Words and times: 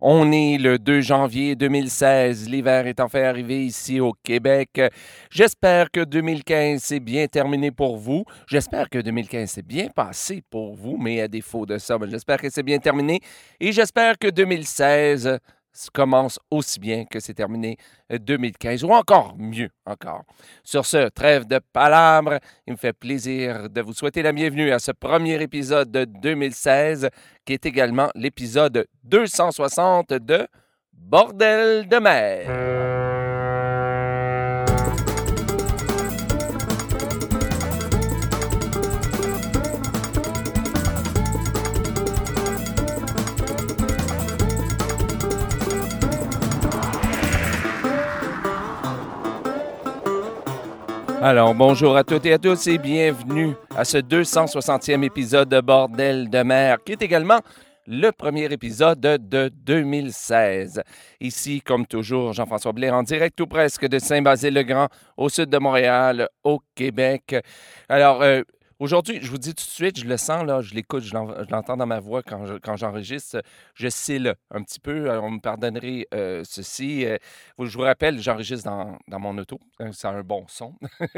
On 0.00 0.32
est 0.32 0.58
le 0.58 0.78
2 0.78 1.00
janvier 1.00 1.56
2016. 1.56 2.48
L'hiver 2.48 2.86
est 2.86 3.00
enfin 3.00 3.22
arrivé 3.22 3.64
ici 3.64 4.00
au 4.00 4.12
Québec. 4.22 4.80
J'espère 5.30 5.90
que 5.90 6.04
2015 6.04 6.82
s'est 6.82 7.00
bien 7.00 7.26
terminé 7.26 7.70
pour 7.70 7.96
vous. 7.96 8.24
J'espère 8.46 8.90
que 8.90 8.98
2015 8.98 9.50
s'est 9.50 9.62
bien 9.62 9.88
passé 9.88 10.42
pour 10.50 10.74
vous, 10.74 10.96
mais 10.98 11.20
à 11.20 11.28
défaut 11.28 11.66
de 11.66 11.78
ça, 11.78 11.98
ben, 11.98 12.08
j'espère 12.10 12.40
que 12.40 12.50
c'est 12.50 12.62
bien 12.62 12.78
terminé. 12.78 13.20
Et 13.60 13.72
j'espère 13.72 14.18
que 14.18 14.28
2016 14.28 15.38
commence 15.92 16.38
aussi 16.50 16.78
bien 16.78 17.04
que 17.04 17.20
c'est 17.20 17.34
terminé 17.34 17.76
2015, 18.10 18.84
ou 18.84 18.90
encore 18.90 19.34
mieux 19.36 19.70
encore. 19.86 20.24
Sur 20.62 20.86
ce, 20.86 21.08
trêve 21.08 21.46
de 21.46 21.60
palabres, 21.72 22.38
il 22.66 22.74
me 22.74 22.78
fait 22.78 22.92
plaisir 22.92 23.68
de 23.68 23.80
vous 23.80 23.92
souhaiter 23.92 24.22
la 24.22 24.32
bienvenue 24.32 24.70
à 24.70 24.78
ce 24.78 24.92
premier 24.92 25.40
épisode 25.42 25.90
de 25.90 26.04
2016, 26.04 27.08
qui 27.44 27.52
est 27.52 27.66
également 27.66 28.10
l'épisode 28.14 28.86
260 29.04 30.12
de 30.14 30.46
Bordel 30.92 31.88
de 31.88 31.96
mer. 31.98 32.83
Alors, 51.26 51.54
bonjour 51.54 51.96
à 51.96 52.04
toutes 52.04 52.26
et 52.26 52.34
à 52.34 52.38
tous 52.38 52.66
et 52.66 52.76
bienvenue 52.76 53.54
à 53.74 53.86
ce 53.86 53.96
260e 53.96 55.02
épisode 55.02 55.48
de 55.48 55.58
Bordel 55.62 56.28
de 56.28 56.42
mer, 56.42 56.76
qui 56.84 56.92
est 56.92 57.00
également 57.00 57.40
le 57.86 58.10
premier 58.10 58.44
épisode 58.52 59.00
de 59.00 59.48
2016. 59.48 60.82
Ici, 61.22 61.62
comme 61.62 61.86
toujours, 61.86 62.34
Jean-François 62.34 62.74
Blair 62.74 62.92
en 62.92 63.02
direct 63.02 63.36
tout 63.38 63.46
presque 63.46 63.86
de 63.88 63.98
Saint-Basile-le-Grand, 63.98 64.88
au 65.16 65.30
sud 65.30 65.48
de 65.48 65.56
Montréal, 65.56 66.28
au 66.42 66.60
Québec. 66.74 67.36
Alors, 67.88 68.20
euh, 68.20 68.42
Aujourd'hui, 68.80 69.20
je 69.22 69.30
vous 69.30 69.38
dis 69.38 69.54
tout 69.54 69.64
de 69.64 69.70
suite, 69.70 70.00
je 70.00 70.04
le 70.04 70.16
sens, 70.16 70.44
là, 70.44 70.60
je 70.60 70.74
l'écoute, 70.74 71.04
je 71.04 71.14
l'entends 71.14 71.76
dans 71.76 71.86
ma 71.86 72.00
voix 72.00 72.22
quand, 72.22 72.76
j'enregistre. 72.76 73.40
Je 73.74 74.18
là, 74.18 74.34
un 74.50 74.62
petit 74.62 74.80
peu. 74.80 75.08
on 75.10 75.30
me 75.30 75.40
pardonnerait 75.40 76.06
euh, 76.12 76.42
ceci. 76.44 77.04
Euh, 77.06 77.16
je 77.60 77.76
vous 77.76 77.84
rappelle, 77.84 78.20
j'enregistre 78.20 78.68
dans, 78.68 79.18
mon 79.20 79.38
auto. 79.38 79.60
Hein, 79.78 79.90
c'est 79.92 80.08
un 80.08 80.22
bon 80.22 80.44
son. 80.48 80.74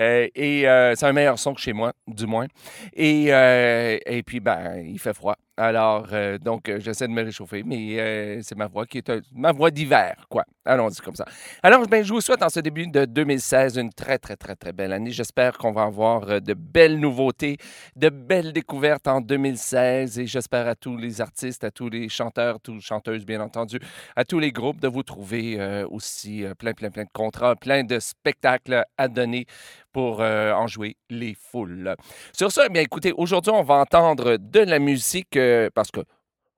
Euh, 0.00 0.28
et 0.34 0.62
c'est 0.96 1.06
un 1.06 1.12
meilleur 1.12 1.38
son 1.38 1.54
que 1.54 1.60
chez 1.60 1.72
moi, 1.72 1.92
du 2.06 2.26
moins. 2.26 2.46
Et, 2.92 3.26
et 3.26 4.22
puis, 4.22 4.40
ben, 4.40 4.82
il 4.84 4.98
fait 4.98 5.14
froid. 5.14 5.36
Alors, 5.58 6.08
euh, 6.12 6.36
donc, 6.36 6.68
euh, 6.68 6.78
j'essaie 6.80 7.08
de 7.08 7.12
me 7.12 7.24
réchauffer, 7.24 7.62
mais 7.64 7.98
euh, 7.98 8.40
c'est 8.42 8.58
ma 8.58 8.66
voix 8.66 8.84
qui 8.84 8.98
est 8.98 9.10
ma 9.34 9.52
voix 9.52 9.70
d'hiver, 9.70 10.26
quoi. 10.28 10.44
Allons-y 10.66 10.96
comme 10.96 11.14
ça. 11.14 11.24
Alors, 11.62 11.86
ben, 11.86 12.04
je 12.04 12.12
vous 12.12 12.20
souhaite 12.20 12.42
en 12.42 12.50
ce 12.50 12.60
début 12.60 12.86
de 12.88 13.06
2016 13.06 13.78
une 13.78 13.90
très, 13.90 14.18
très, 14.18 14.36
très, 14.36 14.54
très 14.54 14.72
belle 14.72 14.92
année. 14.92 15.12
J'espère 15.12 15.56
qu'on 15.56 15.72
va 15.72 15.84
avoir 15.84 16.42
de 16.42 16.54
belles 16.54 17.00
nouveautés, 17.00 17.56
de 17.94 18.10
belles 18.10 18.52
découvertes 18.52 19.08
en 19.08 19.22
2016 19.22 20.18
et 20.18 20.26
j'espère 20.26 20.66
à 20.66 20.74
tous 20.74 20.96
les 20.98 21.22
artistes, 21.22 21.64
à 21.64 21.70
tous 21.70 21.88
les 21.88 22.10
chanteurs, 22.10 22.60
toutes 22.60 22.82
chanteuses, 22.82 23.24
bien 23.24 23.40
entendu, 23.40 23.78
à 24.14 24.24
tous 24.24 24.40
les 24.40 24.52
groupes 24.52 24.80
de 24.80 24.88
vous 24.88 25.04
trouver 25.04 25.84
aussi 25.88 26.44
plein, 26.58 26.72
plein, 26.72 26.90
plein 26.90 27.04
de 27.04 27.12
contrats, 27.12 27.54
plein 27.54 27.84
de 27.84 28.00
spectacles 28.00 28.84
à 28.98 29.08
donner 29.08 29.46
pour 29.92 30.20
en 30.20 30.66
jouer 30.66 30.96
les 31.08 31.34
foules. 31.34 31.94
Sur 32.32 32.50
ça, 32.50 32.64
eh 32.66 32.68
bien 32.70 32.82
écoutez, 32.82 33.12
aujourd'hui, 33.16 33.52
on 33.54 33.62
va 33.62 33.76
entendre 33.76 34.36
de 34.36 34.60
la 34.60 34.80
musique 34.80 35.38
parce 35.74 35.90
que 35.90 36.00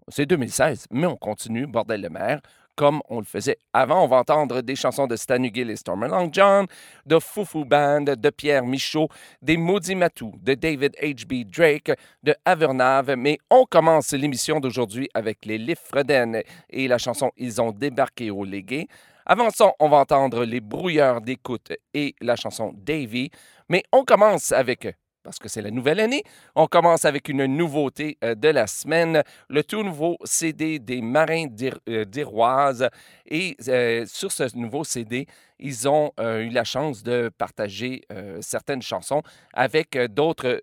c'est 0.09 0.27
2016, 0.27 0.87
mais 0.91 1.07
on 1.07 1.17
continue, 1.17 1.67
bordel 1.67 2.03
de 2.03 2.09
mer, 2.09 2.41
comme 2.79 3.03
on 3.09 3.19
le 3.19 3.25
faisait 3.25 3.59
avant. 3.73 4.05
On 4.05 4.07
va 4.07 4.19
entendre 4.19 4.61
des 4.61 4.77
chansons 4.77 5.09
de 5.09 5.17
Stan 5.17 5.43
Hugill 5.43 5.69
et 5.69 5.77
Storm 5.77 6.07
Long 6.07 6.31
John, 6.33 6.67
de 7.05 7.19
Foufou 7.19 7.65
Band, 7.65 8.03
de 8.03 8.31
Pierre 8.31 8.65
Michaud, 8.65 9.09
des 9.43 9.57
Maudits 9.57 9.97
Matou, 9.97 10.33
de 10.41 10.55
David 10.55 10.95
H.B. 11.03 11.45
Drake, 11.51 11.91
de 12.23 12.37
Avernave. 12.45 13.17
Mais 13.17 13.39
on 13.51 13.65
commence 13.65 14.13
l'émission 14.13 14.61
d'aujourd'hui 14.61 15.09
avec 15.13 15.45
les 15.45 15.59
Liffreden 15.59 16.41
et 16.71 16.87
la 16.87 16.99
chanson 16.99 17.33
Ils 17.37 17.61
ont 17.61 17.73
débarqué 17.73 18.31
au 18.31 18.45
Légué. 18.45 18.87
Avant 19.27 19.51
ça, 19.51 19.73
on 19.81 19.89
va 19.89 19.99
entendre 19.99 20.45
les 20.45 20.61
brouilleurs 20.61 21.21
d'écoute 21.21 21.73
et 21.93 22.15
la 22.21 22.37
chanson 22.37 22.73
Davy. 22.77 23.31
Mais 23.69 23.83
on 23.93 24.05
commence 24.05 24.53
avec 24.53 24.87
parce 25.29 25.39
que 25.39 25.49
c'est 25.49 25.61
la 25.61 25.71
nouvelle 25.71 26.01
année. 26.01 26.25
On 26.55 26.67
commence 26.67 27.05
avec 27.05 27.29
une 27.29 27.45
nouveauté 27.45 28.17
euh, 28.25 28.35
de 28.35 28.49
la 28.49 28.67
semaine, 28.67 29.23
le 29.51 29.63
tout 29.63 29.83
nouveau 29.83 30.17
CD 30.25 30.79
des 30.79 31.03
Marins 31.03 31.49
euh, 31.89 32.07
d'Iroise. 32.07 32.89
Et 33.27 33.55
euh, 33.69 34.07
sur 34.07 34.33
ce 34.33 34.57
nouveau 34.57 34.85
CD, 34.85 35.27
ils 35.59 35.87
ont 35.87 36.13
eu 36.19 36.49
la 36.51 36.63
chance 36.63 37.03
de 37.03 37.33
partager 37.37 38.03
certaines 38.41 38.81
chansons 38.81 39.23
avec 39.53 39.99
d'autres, 40.15 40.61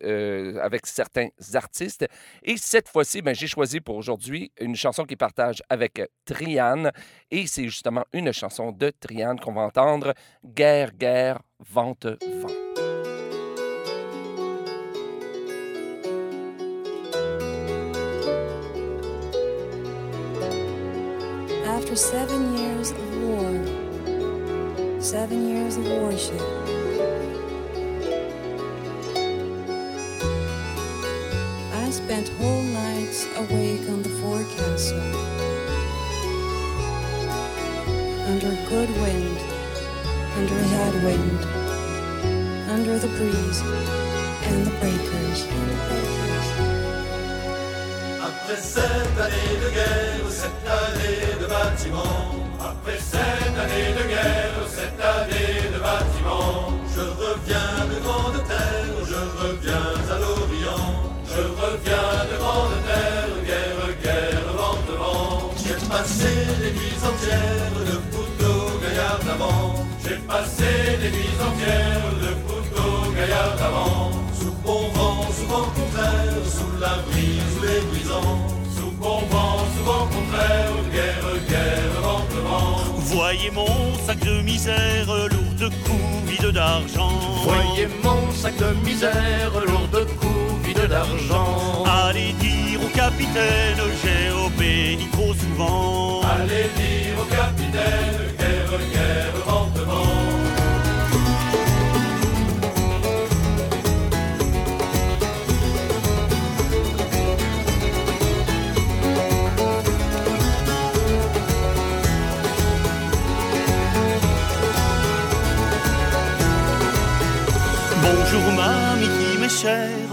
avec 0.61 0.85
certains 0.85 1.27
artistes. 1.53 2.07
Et 2.43 2.55
cette 2.55 2.87
fois-ci, 2.87 3.21
ben, 3.21 3.35
j'ai 3.35 3.47
choisi 3.47 3.81
pour 3.81 3.97
aujourd'hui 3.97 4.53
une 4.57 4.77
chanson 4.77 5.03
qu'ils 5.03 5.17
partagent 5.17 5.61
avec 5.69 6.01
Triane. 6.23 6.93
Et 7.29 7.45
c'est 7.45 7.65
justement 7.65 8.05
une 8.13 8.31
chanson 8.31 8.71
de 8.71 8.89
Triane 8.89 9.37
qu'on 9.37 9.51
va 9.51 9.63
entendre, 9.63 10.13
Guerre, 10.45 10.93
guerre, 10.93 11.41
vente, 11.59 12.07
vente. 12.41 12.74
After 21.85 21.95
seven 21.95 22.57
years 22.57 22.89
of 22.89 23.21
war, 23.21 23.51
seven 24.99 25.47
years 25.47 25.77
of 25.77 25.85
worship. 25.85 26.41
I 31.73 31.91
spent 31.91 32.29
whole 32.39 32.63
nights 32.63 33.27
awake 33.37 33.87
on 33.87 34.01
the 34.01 34.09
forecastle, 34.17 34.99
under 38.31 38.47
a 38.47 38.59
good 38.67 38.89
wind, 39.03 39.37
under 40.37 40.55
a 40.55 40.67
headwind, 40.73 41.39
under 42.71 42.97
the 42.97 43.09
breeze 43.09 43.61
and 43.61 44.65
the 44.65 44.71
breakers. 44.79 45.43
And 45.43 45.69
the 45.69 45.75
breakers. 45.87 46.34
Après 48.47 48.61
cette 48.61 49.19
année 49.25 49.57
de 49.57 49.69
guerre, 49.73 50.29
cette 50.29 50.69
année 50.69 51.41
de 51.41 51.47
bâtiment, 51.47 52.35
après 52.59 52.99
cette 52.99 53.57
année 53.57 53.89
de 53.97 54.07
guerre, 54.07 54.61
cette 54.69 55.01
année 55.01 55.73
de 55.73 55.79
bâtiment, 55.79 56.69
je 56.93 57.01
reviens 57.01 57.73
de 57.89 57.97
grande 58.05 58.47
terre, 58.47 58.97
je 59.09 59.19
reviens 59.41 59.89
à 60.13 60.19
l'Orient, 60.19 60.93
je 61.25 61.41
reviens 61.41 62.11
de 62.29 62.37
grande 62.37 62.77
terre, 62.85 63.33
guerre, 63.49 64.03
guerre, 64.03 64.53
vent. 64.53 65.51
J'ai 65.65 65.87
passé 65.89 66.29
des 66.61 66.71
nuits 66.77 67.01
entières 67.01 67.79
de 67.89 67.97
couteau 68.13 68.77
gaillard 68.79 69.19
d'avant, 69.25 69.73
j'ai 70.03 70.17
passé 70.17 70.69
des 71.01 71.09
nuits 71.09 71.41
entières 71.41 72.13
de 72.21 72.31
couteau 72.45 73.11
gaillard 73.11 73.55
d'avant, 73.57 74.11
sous 74.39 74.53
bon 74.63 74.87
vent, 74.93 75.31
sous 75.33 75.47
vent 75.47 75.67
contraire, 75.73 76.45
sous 76.45 76.79
la 76.79 76.93
bon 79.05 79.21
vent, 79.33 79.59
souvent 79.75 80.05
contraire, 80.15 80.75
guerre, 80.95 81.29
guerre, 81.49 81.95
vent, 82.01 82.25
vent. 82.47 82.77
Voyez 83.15 83.51
mon 83.51 83.75
sac 84.05 84.19
de 84.19 84.41
misère, 84.41 85.07
lourd 85.31 85.55
de 85.63 85.69
coups, 85.85 86.19
vide 86.29 86.51
d'argent. 86.51 87.13
Voyez 87.49 87.87
mon 88.03 88.21
sac 88.41 88.55
de 88.57 88.69
misère, 88.87 89.51
lourd 89.69 89.89
de 89.97 90.03
coups, 90.19 90.53
vide 90.65 90.85
d'argent. 90.93 91.83
Allez 92.03 92.33
dire 92.45 92.79
au 92.85 92.89
capitaine, 93.03 93.81
j'ai 94.01 94.23
obéi 94.45 95.07
trop 95.15 95.33
souvent. 95.41 96.21
Allez 96.35 96.67
dire 96.79 97.15
au 97.21 97.27
capitaine, 97.39 98.44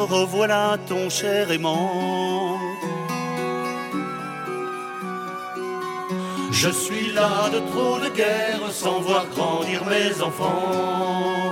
revoilà 0.06 0.76
ton 0.88 1.08
cher 1.08 1.50
aimant. 1.50 2.58
Je 6.50 6.70
suis 6.70 7.12
là 7.12 7.48
de 7.52 7.58
trop 7.70 7.98
de 7.98 8.08
guerre 8.14 8.70
sans 8.70 9.00
voir 9.00 9.26
grandir 9.34 9.84
mes 9.86 10.22
enfants. 10.22 11.50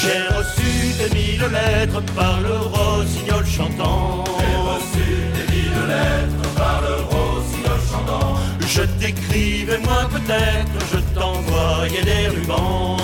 J'ai 0.00 0.22
reçu 0.36 0.70
des 1.00 1.10
mille 1.14 1.44
lettres 1.52 2.02
par 2.14 2.40
le 2.40 2.56
rossignol 2.74 3.44
chantant. 3.44 4.24
J'ai 4.38 4.56
reçu 4.70 5.06
des 5.36 5.46
mille 5.54 5.80
lettres 5.92 6.54
par 6.56 6.80
le 6.86 6.94
rossignol 7.12 7.80
chantant. 7.90 8.36
Je 8.60 8.82
t'écrivais 9.00 9.78
moi 9.78 10.08
peut-être, 10.10 10.78
je 10.92 10.98
t'envoyais 11.14 12.04
des 12.04 12.28
rubans. 12.28 12.96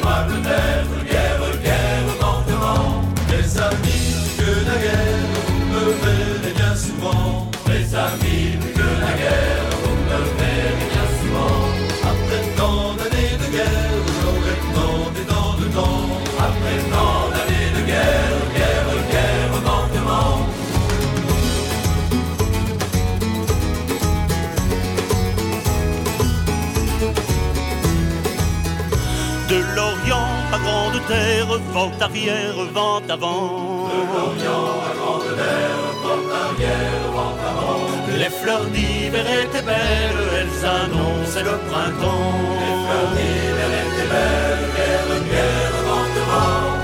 Dis-moi 0.00 0.24
peut-être, 0.28 1.04
guerre, 1.10 1.62
guerre, 1.62 2.16
manquement, 2.22 3.02
des 3.28 3.58
amis. 3.60 4.09
vent 31.58 31.92
arrière, 32.00 32.54
vent 32.72 33.02
avant. 33.08 33.88
Le 33.88 34.02
De 34.40 34.46
à 34.46 34.94
grande 34.98 35.30
mer, 35.36 35.76
vent 36.02 36.24
arrière, 36.44 37.04
vent 37.12 37.36
avant. 37.50 38.18
Les 38.18 38.30
fleurs 38.30 38.66
d'hiver 38.66 39.26
étaient 39.42 39.62
belles, 39.62 40.26
elles 40.38 40.66
annonçaient 40.66 41.42
le 41.42 41.56
printemps. 41.68 42.34
Les 42.60 42.76
fleurs 42.84 43.10
d'hiver 43.16 43.70
étaient 43.82 44.10
belles, 44.14 44.66
guerre, 44.76 45.22
guerre, 45.30 45.76
vent 45.86 46.08
devant. 46.16 46.79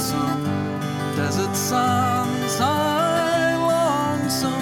lonesome 0.00 0.44
desert 1.14 1.54
suns. 1.54 2.58
I 2.60 3.54
lonesome. 4.22 4.59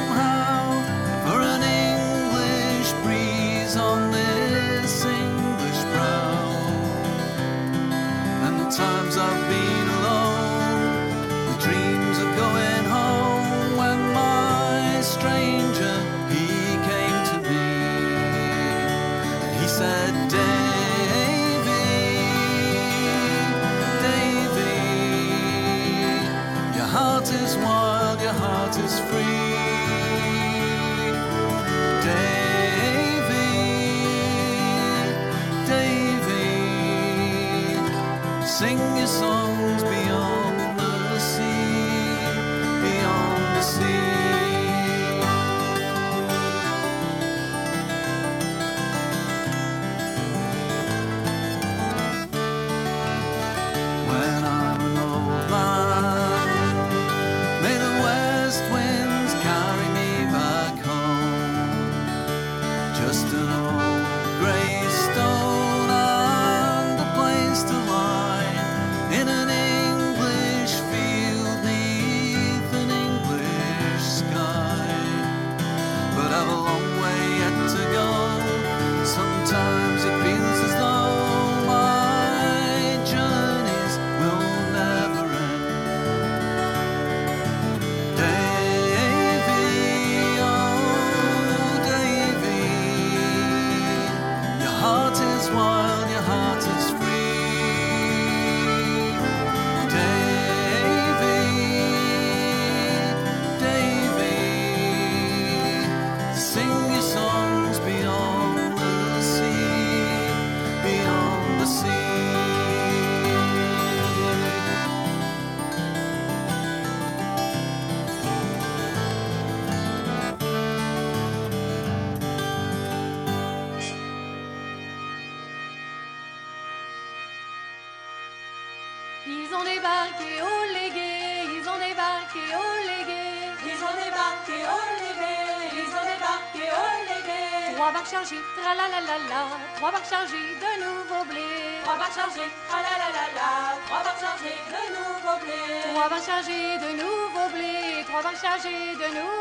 De 140.27 140.83
nouveaux 140.83 141.25
blés. 141.31 141.79
Trois 141.85 141.97
barques 141.97 142.15
chargées, 142.15 142.51
ah 142.73 142.83
la 142.83 142.99
la 142.99 143.09
la 143.15 143.25
la, 143.39 143.79
trois 143.87 144.03
barques 144.03 144.21
chargées 144.21 144.59
de 144.67 144.83
nouveaux 144.91 145.39
blés. 145.39 145.95
Trois 145.95 146.09
barques 146.09 146.27
chargées 146.27 146.79
de 146.79 146.91
nouveaux 146.99 147.49
blés, 147.55 148.05
trois 148.05 148.23
barques 148.23 148.41
chargées 148.43 148.97
de 148.99 149.09
nouveaux 149.15 149.31
blés. 149.31 149.38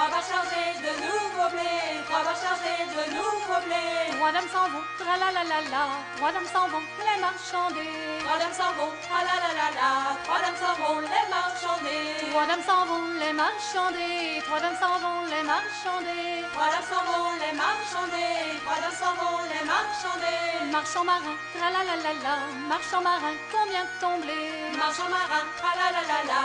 Trois 0.00 0.16
barques 0.16 0.32
chargées 0.32 0.80
de 0.80 0.92
nouveaux 1.04 1.50
blés, 1.52 2.00
trois 2.08 2.24
barques 2.24 2.40
chargées 2.40 2.88
de 2.88 3.04
nouveaux 3.12 3.60
blés. 3.68 4.16
Trois 4.16 4.32
dames 4.32 4.48
s'en 4.48 4.64
vont, 4.72 4.84
tra 4.96 5.14
la 5.20 5.28
la 5.28 5.44
la 5.44 5.60
la, 5.68 5.84
trois 6.16 6.32
dames 6.32 6.48
s'en 6.48 6.66
vont, 6.72 6.80
les 7.04 7.20
marchandés. 7.20 8.16
Trois 8.24 8.38
dames 8.40 8.56
s'en 8.56 8.72
vont, 8.80 8.92
ah 9.12 9.20
la 9.28 9.36
la 9.44 9.50
la 9.60 9.68
la, 9.76 9.90
trois 10.24 10.40
dames 10.40 10.56
s'en 10.56 10.72
vont, 10.80 11.00
les 11.04 11.26
marchandés. 11.28 12.32
Trois 12.32 12.46
dames 12.48 12.64
s'en 12.64 12.82
vont, 12.88 13.06
les 13.20 13.34
marchandés, 13.44 14.40
trois 14.48 14.60
dames 14.64 14.80
s'en 14.80 14.96
vont, 15.04 15.20
les 15.28 15.44
marchandés. 15.44 16.48
Trois 16.48 16.70
dames 16.72 16.88
s'en 16.88 17.02
vont, 17.04 17.32
les 17.36 17.54
marchandés, 17.60 18.56
trois 18.64 18.80
dames 18.80 18.98
s'en 19.02 19.12
vont, 19.20 19.38
les 19.52 19.64
marchandés. 19.68 20.64
Marchand 20.72 21.04
marin, 21.04 21.36
tra 21.52 21.68
la 21.76 21.84
la 21.84 21.96
la 22.00 22.12
la, 22.24 22.34
marchand 22.72 23.02
marin, 23.04 23.36
combien 23.52 23.84
de 23.84 24.22
blés 24.24 24.59
Marchand 24.78 25.08
marin, 25.10 25.44
ah 25.62 25.74
la 25.78 25.86
la 25.90 26.02
la 26.10 26.18
la, 26.30 26.40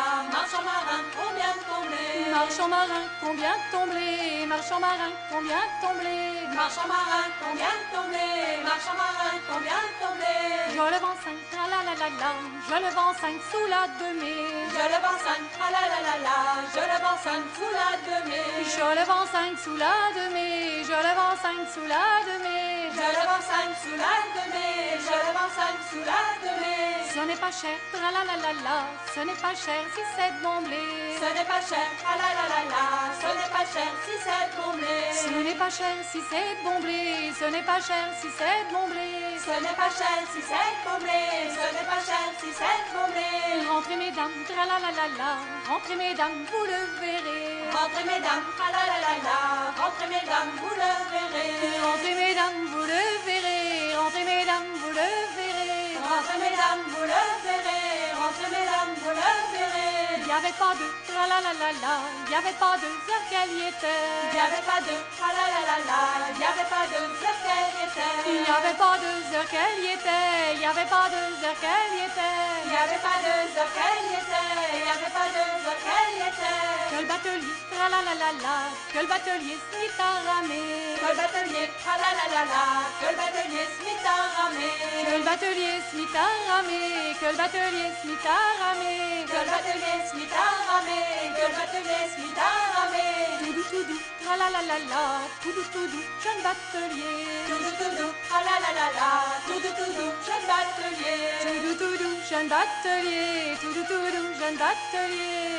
marin, 0.63 1.01
combien 1.15 1.51
de 1.53 1.63
ton 1.69 1.81
blé 1.87 2.31
Marchand 2.31 2.69
marin, 2.69 3.03
combien 3.21 3.55
de 3.57 3.89
blés 3.89 4.45
Marchand 4.47 4.79
marin, 4.79 5.11
combien 5.29 5.55
de 5.55 5.99
blés 5.99 6.55
Marchand 6.55 6.87
marin, 6.87 7.27
combien 7.41 7.65
de 7.65 7.95
ton 7.95 8.07
blé 8.65 8.71
Marchand 8.71 8.97
marin, 8.97 9.37
combien 9.47 9.81
blé 10.01 10.35
Je 10.73 10.85
le 10.93 10.99
vends 11.03 11.19
cinq, 11.23 11.37
tra 11.51 11.65
la 11.69 11.79
la 11.87 11.93
la 12.01 12.09
la, 12.21 12.31
je 12.69 12.77
le 12.83 12.89
vends 12.97 13.13
cinq 13.21 13.37
sous 13.51 13.67
la 13.69 13.83
demi. 14.01 14.37
Je 14.73 14.85
le 14.93 14.99
vends 15.05 15.19
cinq, 15.25 15.41
la 15.59 15.69
la 15.73 15.99
la 16.07 16.15
la, 16.25 16.37
je 16.73 16.83
le 16.91 16.97
vends 17.03 17.19
cinq 17.25 17.43
sous 17.55 17.71
la 17.79 17.91
demi. 18.09 18.41
Je 18.75 18.87
le 18.97 19.03
vends 19.05 19.27
cinq 19.35 19.53
sous 19.63 19.77
la 19.77 19.95
demi, 20.17 20.83
je 20.83 20.97
le 21.05 21.13
vends 21.19 21.37
cinq 21.45 21.59
sous 21.73 21.87
la 21.93 22.05
demi. 22.29 22.61
Je 22.97 23.07
le 23.15 23.23
vends 23.29 23.45
cinq 23.51 23.71
sous 23.83 23.97
la 24.03 24.15
demi, 24.37 24.69
je 25.07 25.15
le 25.23 25.31
vends 25.37 25.53
cinq 25.59 25.77
sous 25.89 26.03
la 26.11 26.23
demi. 26.45 26.75
Ce 27.13 27.19
n'est 27.19 27.41
pas 27.43 27.51
cher, 27.51 27.77
la 27.93 28.09
la 28.11 28.23
la 28.25 28.53
la, 28.65 28.79
ce 29.13 29.19
n'est 29.21 29.41
pas 29.45 29.55
cher 29.55 29.81
si 29.93 30.01
c'est 30.15 30.31
de 30.35 30.43
bon 30.43 30.61
blé. 30.65 31.04
Ce 31.15 31.27
n'est 31.33 31.47
pas 31.47 31.61
cher, 31.63 31.87
ah 32.05 32.15
la 32.19 32.29
la 32.37 32.45
la 32.53 32.61
la, 32.73 32.83
ce 33.15 33.29
n'est 33.39 33.51
pas 33.55 33.65
cher 33.73 33.89
si 34.05 34.15
c'est 34.19 34.47
bon 34.57 34.71
blé. 34.75 34.99
Ce 35.15 35.29
n'est 35.31 35.55
pas 35.55 35.69
cher 35.69 35.95
si 36.11 36.19
c'est 36.29 36.55
bon 36.63 36.79
blé, 36.83 37.31
ce 37.39 37.45
n'est 37.45 37.63
pas 37.63 37.79
cher 37.79 38.05
si 38.19 38.27
c'est 38.37 38.61
bon 38.71 38.87
blé. 38.91 39.39
Ce 39.39 39.55
n'est 39.63 39.77
pas 39.79 39.89
cher 39.89 40.17
si 40.33 40.41
c'est 40.43 40.73
bon 40.83 40.97
blé, 40.99 41.21
ce 41.55 41.65
n'est 41.75 41.87
pas 41.87 42.01
cher 42.03 42.25
si 42.39 42.49
c'est 42.51 42.81
bon 42.91 43.07
blé. 43.15 43.31
Rentrez 43.71 43.95
mesdames, 43.95 44.35
tra 44.47 44.65
la 44.67 44.77
la 44.83 44.91
la 44.91 45.07
la, 45.17 45.31
rentrez 45.69 45.95
mesdames, 45.95 46.37
vous 46.51 46.65
le 46.67 46.79
verrez. 46.99 47.63
Rentrez 47.71 48.05
mesdames, 48.05 48.45
ah 48.59 48.69
la 48.75 48.83
la 48.91 48.97
la 49.05 49.13
la, 49.25 49.39
rentrez 49.79 50.09
mesdames, 50.11 50.51
vous 50.59 50.75
le 50.75 50.91
verrez. 51.15 51.79
Rentrez 51.79 52.15
mesdames, 52.15 52.59
vous 52.71 52.85
le 52.91 53.01
verrez, 53.25 53.95
rentrez 53.95 54.25
mesdames, 54.25 54.67
vous 54.83 54.93
le 54.99 55.09
verrez. 55.37 55.95
Rentrez 55.95 56.39
mesdames, 56.43 56.83
vous 56.91 57.07
le 57.07 57.21
verrez, 57.45 58.13
rentrez 58.19 58.49
mesdames, 58.51 58.93
vous 58.99 59.15
le 59.15 59.31
verrez. 59.55 60.19
Il 60.19 60.25
n'y 60.25 60.31
avait 60.31 60.57
pas 60.59 60.73
de 60.75 60.87
tra 61.15 61.27
la 61.31 61.39
la 61.39 61.53
la 61.61 61.71
la, 61.83 61.93
il 62.25 62.29
n'y 62.29 62.35
avait 62.35 62.57
pas 62.59 62.75
de 62.75 62.87
y 62.87 63.35
Il 63.55 63.67
était. 63.71 63.99
n'y 64.35 64.39
avait 64.47 64.65
pas 64.67 64.79
de 64.87 64.95
ah 65.23 65.31
la 65.37 65.45
la 65.55 65.61
la 65.69 65.77
la, 65.89 66.01
il 66.31 66.37
n'y 66.39 66.47
avait 66.51 66.69
pas 66.75 66.85
de 66.91 66.99
cercueil 67.23 67.71
Il 68.27 68.41
n'y 68.43 68.51
avait 68.57 68.77
pas 68.83 68.95
de 69.03 69.11
heures 69.35 69.49
qu'elle 69.51 69.79
y 69.85 69.95
était, 69.95 70.53
il 70.55 70.59
n'y 70.59 70.65
avait 70.65 70.89
pas 70.95 71.07
de 71.13 71.21
y 71.31 71.47
Il 71.95 72.03
était. 72.07 72.35
n'y 72.69 72.77
avait 72.83 73.03
pas 73.07 73.17
de 73.25 73.33
cercueil 73.55 74.03
il 74.75 74.83
n'y 74.83 74.91
avait 74.95 75.13
pas 75.17 75.27
de 75.35 75.54
Que 75.65 77.01
le 77.01 77.07
batelier, 77.07 77.55
tra 77.71 77.89
la 77.89 77.97
la 78.05 78.13
la 78.13 78.29
la, 78.37 78.55
que 78.93 78.99
le 79.01 79.07
batelier 79.07 79.57
se 79.57 79.77
mit 79.81 79.97
à 79.97 80.21
ramer. 80.21 80.93
Que 81.01 81.07
le 81.09 81.15
batelier, 81.17 81.65
ah 81.89 81.97
la 81.97 82.09
la 82.17 82.25
la 82.35 82.43
la, 82.53 82.63
que 83.01 83.07
le 83.09 83.17
batelier 83.17 83.65
se 83.73 83.81
mit 83.81 84.05
à 84.05 84.13
Que 84.13 84.37
ramer. 84.37 85.17
le 85.17 85.23
batelier 85.25 85.81
se 85.89 85.95
mit 85.97 86.13
à 86.13 86.27
ramer, 86.45 87.17
que 87.19 87.25
le 87.25 87.37
batelier 87.41 87.89
se 87.97 88.05
mit 88.05 88.27
à 88.29 88.37
ramer. 88.61 89.25
Que 89.25 89.37
le 89.41 89.49
batelier 89.49 89.97
se 90.05 90.13
mit 90.15 90.29
à 90.37 90.47
ramer, 90.69 91.33
que 91.33 91.43
le 91.49 91.55
batelier 91.57 92.03
se 92.13 92.17
mit 92.21 92.37
à 92.37 92.51
ramer. 92.77 93.25
Tout 93.41 93.53
doux, 93.57 93.67
tout 93.71 93.85
doux, 93.89 94.01
tra 94.21 94.37
la 94.37 94.47
la 94.53 94.61
la 94.69 94.77
la, 94.85 95.03
tout 95.41 95.51
doux, 95.51 95.65
tout 95.73 95.87
doux, 95.89 96.05
jeune 96.21 96.41
batelier. 96.45 97.25
Tout 97.49 97.57
doux, 97.57 97.75
tout 97.81 97.93
doux, 97.97 98.13
ah 98.29 98.41
la 98.45 98.55
la 98.61 98.71
la 98.77 98.87
la, 98.93 99.11
tout 99.49 99.59
doux, 99.65 99.73
tout 99.73 99.93
doux, 99.97 100.13
jeune 100.29 100.45
batelier. 100.45 101.41
Tout 101.41 101.57
doux, 101.65 101.75
tout 101.81 101.97
doux, 101.97 102.17
jeune 102.29 102.47
batelier. 102.53 103.57
Tout 103.61 103.73
doux, 103.73 103.87
tout 103.89 104.05
doux, 104.13 104.29
jeune 104.37 104.57
batelier. 104.61 105.54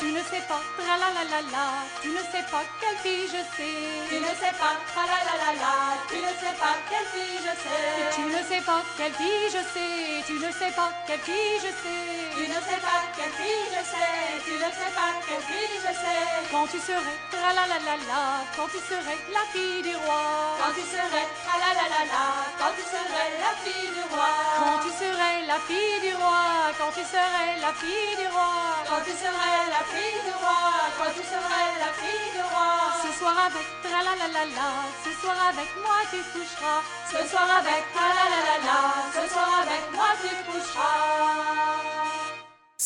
Tu 0.00 0.06
ne 0.12 0.22
sais 0.22 0.42
pas, 0.48 0.60
tra 0.78 0.96
la 0.96 1.08
la 1.16 1.24
la 1.32 1.40
la, 1.52 1.66
tu 2.02 2.08
ne 2.08 2.18
sais 2.32 2.44
pas 2.50 2.62
quelle 2.80 2.96
fille 3.02 3.28
je 3.28 3.40
Tu 3.56 3.62
sais. 3.62 4.20
ne 4.20 4.32
sais 4.40 4.54
pas, 4.58 4.74
ah 4.96 5.04
la 5.06 5.18
la 5.28 5.34
la 5.42 5.50
la, 5.62 5.74
tu 6.08 6.16
ne 6.16 6.32
sais 6.40 6.54
pas 6.60 6.74
quelle 6.88 7.06
fille 7.12 7.38
je 7.46 7.52
sais. 7.62 8.14
Tu 8.16 8.22
ne 8.22 8.40
sais 8.48 8.62
pas 8.64 8.82
quelle 8.96 9.12
fille 9.14 9.48
je 9.54 9.62
sais, 9.74 10.24
tu 10.26 10.34
ne 10.34 10.50
sais 10.52 10.72
pas 10.74 10.90
quelle 11.06 11.20
fille 11.20 11.58
je 11.64 11.70
Tu 11.70 12.42
sais. 12.42 12.48
ne 12.48 12.60
sais 12.68 12.80
pas 12.80 13.00
quelle 13.16 13.34
fille 13.40 13.66
je 13.74 13.82
sais, 13.92 14.14
tu 14.44 14.52
ne 14.54 14.68
sais 14.78 14.92
pas 14.98 15.10
quelle 15.26 15.44
fille 15.50 15.78
je 15.84 15.92
sais. 16.02 16.24
Quand 16.50 16.66
tu 16.66 16.78
serais, 16.80 17.18
tra 17.30 17.52
la 17.54 17.64
la 17.70 17.78
la 17.86 17.96
la, 18.10 18.22
quand 18.56 18.68
tu 18.72 18.78
serais 18.88 19.18
la 19.36 19.44
fille 19.52 19.82
du 19.82 19.94
roi. 19.96 20.22
Quand 20.60 20.72
tu 20.74 20.84
serais, 20.92 21.26
ah 21.48 21.56
la 21.62 21.70
la 21.78 21.86
la 21.94 22.02
la, 22.12 22.24
quand 22.58 22.72
tu 22.76 22.82
serais 22.92 23.30
la 23.44 23.52
fille 23.62 23.90
du 23.96 24.02
roi. 24.12 24.30
Quand 24.58 24.78
tu 24.84 24.90
serais 25.00 25.46
la 25.46 25.58
fille 25.68 25.69
du 25.70 26.14
roi, 26.14 26.72
quand 26.78 26.92
tu 26.94 27.04
serais 27.04 27.54
la 27.60 27.72
fille 27.80 28.16
du 28.18 28.26
roi. 28.26 28.50
Quand 28.88 29.02
tu 29.04 29.12
serais 29.12 29.62
la 29.76 29.82
fille 29.90 30.20
du 30.26 30.34
roi, 30.42 30.60
quand 30.98 31.12
tu 31.16 31.22
serais 31.22 31.70
la 31.84 31.90
fille 32.00 32.30
du 32.34 32.42
roi. 32.42 32.70
Ce 33.04 33.10
soir 33.18 33.34
avec, 33.46 33.66
tra 33.82 34.02
la 34.02 34.14
la 34.20 34.28
la 34.36 34.44
la, 34.56 34.70
ce 35.04 35.10
soir 35.20 35.36
avec 35.50 35.70
moi 35.84 35.98
tu 36.10 36.18
coucheras. 36.32 36.82
Ce 37.12 37.20
soir 37.30 37.48
avec, 37.60 37.84
ah 37.96 38.10
la 38.18 38.26
la 38.32 38.40
la 38.48 38.56
la, 38.66 38.80
ce 39.14 39.22
soir 39.32 39.50
avec 39.62 39.84
moi 39.92 40.10
tu 40.22 40.30
coucheras. 40.48 41.69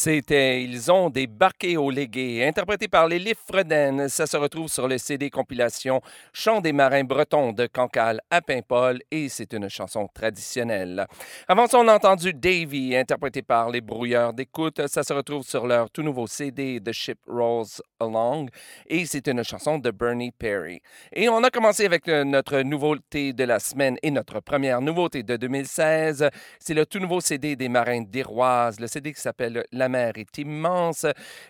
C'était 0.05 0.63
Ils 0.63 0.93
ont 0.93 1.09
débarqué 1.09 1.79
au 1.79 1.91
légué, 1.91 2.45
interprété 2.47 2.89
par 2.89 3.09
les 3.09 3.35
Freden. 3.35 4.07
Ça 4.11 4.27
se 4.27 4.37
retrouve 4.37 4.69
sur 4.69 4.87
le 4.87 4.99
CD 4.99 5.31
compilation 5.31 6.03
Chant 6.35 6.61
des 6.61 6.75
marins 6.75 7.05
bretons 7.05 7.53
de 7.55 7.67
Cancale 7.67 8.21
à 8.31 8.43
Paimpol 8.43 9.01
et 9.11 9.31
c'est 9.31 9.55
une 9.55 9.71
chanson 9.71 10.07
traditionnelle. 10.13 11.07
Avant 11.49 11.67
ça, 11.69 11.79
on 11.79 11.89
a 11.89 11.95
entendu 11.95 12.35
Davy, 12.35 12.95
interprété 12.95 13.41
par 13.41 13.71
les 13.71 13.81
Brouilleurs 13.81 14.35
d'écoute. 14.35 14.87
Ça 14.89 15.03
se 15.03 15.15
retrouve 15.15 15.43
sur 15.43 15.67
leur 15.67 15.89
tout 15.89 16.03
nouveau 16.03 16.27
CD 16.27 16.83
The 16.85 16.93
Ship 16.93 17.21
Rolls 17.27 17.81
Along 17.99 18.49
et 18.87 19.07
c'est 19.07 19.27
une 19.27 19.43
chanson 19.43 19.79
de 19.79 19.91
Bernie 19.91 20.33
Perry. 20.33 20.83
Et 21.15 21.31
on 21.31 21.43
a 21.43 21.49
commencé 21.49 21.87
avec 21.87 22.09
notre 22.09 22.61
nouveauté 22.61 23.33
de 23.33 23.45
la 23.45 23.59
semaine 23.59 23.97
et 24.03 24.11
notre 24.11 24.41
première 24.41 24.83
nouveauté 24.83 25.23
de 25.23 25.39
2016. 25.39 26.29
C'est 26.59 26.75
le 26.75 26.85
tout 26.85 26.99
nouveau 26.99 27.23
CD 27.23 27.57
des 27.57 27.71
Marins 27.71 28.03
d'Iroise, 28.03 28.79
le 28.81 28.87
CD 28.87 29.15
qui 29.15 29.23
s'appelle 29.23 29.65
La 29.73 29.94
est 29.95 30.39
immense. 30.39 31.07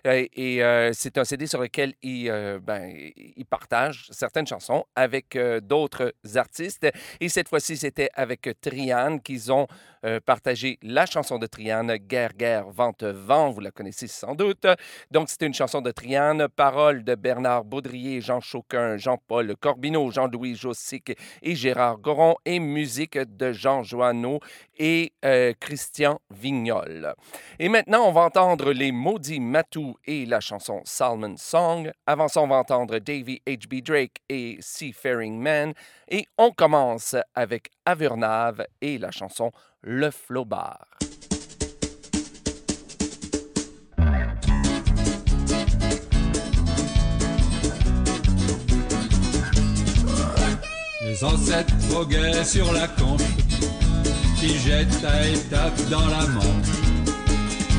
Euh, 0.07 0.27
et 0.35 0.63
euh, 0.63 0.91
c'est 0.93 1.19
un 1.19 1.25
CD 1.25 1.47
sur 1.47 1.61
lequel 1.61 1.95
ils, 2.03 2.29
euh, 2.31 2.59
ben, 2.63 2.91
ils 3.37 3.47
partagent 3.47 4.07
certaines 4.11 4.47
chansons 4.47 4.85
avec 4.95 5.39
d'autres 5.63 6.15
artistes. 6.37 6.87
Et 7.21 7.29
cette 7.29 7.49
fois-ci, 7.49 7.77
c'était 7.77 8.11
avec 8.15 8.49
Triane 8.61 9.21
qu'ils 9.21 9.53
ont 9.53 9.67
euh, 10.05 10.21
partagé 10.21 10.79
la 10.83 11.07
chanson 11.07 11.39
de 11.39 11.47
Triane, 11.47 11.97
Guerre, 11.97 12.35
guerre, 12.35 12.69
vente, 12.69 13.05
vent. 13.05 13.51
Vous 13.51 13.61
la 13.61 13.71
connaissez 13.71 14.07
sans 14.07 14.35
doute. 14.35 14.67
Donc, 15.11 15.31
c'était 15.31 15.47
une 15.47 15.55
chanson 15.55 15.81
de 15.81 15.91
Triane, 15.91 16.49
paroles 16.49 17.05
de 17.05 17.15
Bernard 17.15 17.65
Baudrier, 17.65 18.21
Jean 18.21 18.41
Chauquin, 18.41 18.97
Jean-Paul 18.97 19.55
Corbineau, 19.57 20.11
Jean-Louis 20.11 20.57
Jossic 20.57 21.17
et 21.43 21.55
Gérard 21.55 21.99
Goron, 21.99 22.37
et 22.45 22.59
musique 22.59 23.19
de 23.19 23.53
Jean 23.53 23.83
Joanneau 23.83 24.41
et 24.79 25.13
euh, 25.25 25.53
Christian 25.59 26.21
Vignol. 26.31 27.15
Et 27.59 27.69
maintenant, 27.69 28.07
on 28.07 28.13
va 28.13 28.23
entendre 28.23 28.73
les 28.73 28.93
Maudits 28.93 29.41
Matou 29.41 29.97
et 30.05 30.27
la 30.27 30.41
chanson 30.41 30.81
Salmon 30.85 31.37
Song. 31.37 31.91
Avant 32.07 32.29
ça, 32.29 32.43
on 32.43 32.49
va 32.49 32.57
entendre 32.57 32.99
Davy 32.99 33.41
H.B. 33.47 33.83
Drake 33.83 34.17
et 34.29 34.59
Seafaring 34.61 35.41
Man. 35.41 35.73
Et 36.09 36.27
on 36.37 36.51
commence 36.51 37.17
avec 37.35 37.71
Avernave 37.87 38.67
et 38.81 38.99
la 38.99 39.11
chanson 39.11 39.53
Le 39.83 40.11
Flobard. 40.11 40.87
Les 51.03 51.23
ancêtres 51.23 51.75
voguaient 51.91 52.45
sur 52.45 52.73
la 52.73 52.89
conche, 52.89 53.21
qui 54.41 54.59
jette 54.59 55.05
à 55.05 55.29
étapes 55.29 55.89
dans 55.91 56.07
la 56.09 56.27
Manche. 56.27 56.45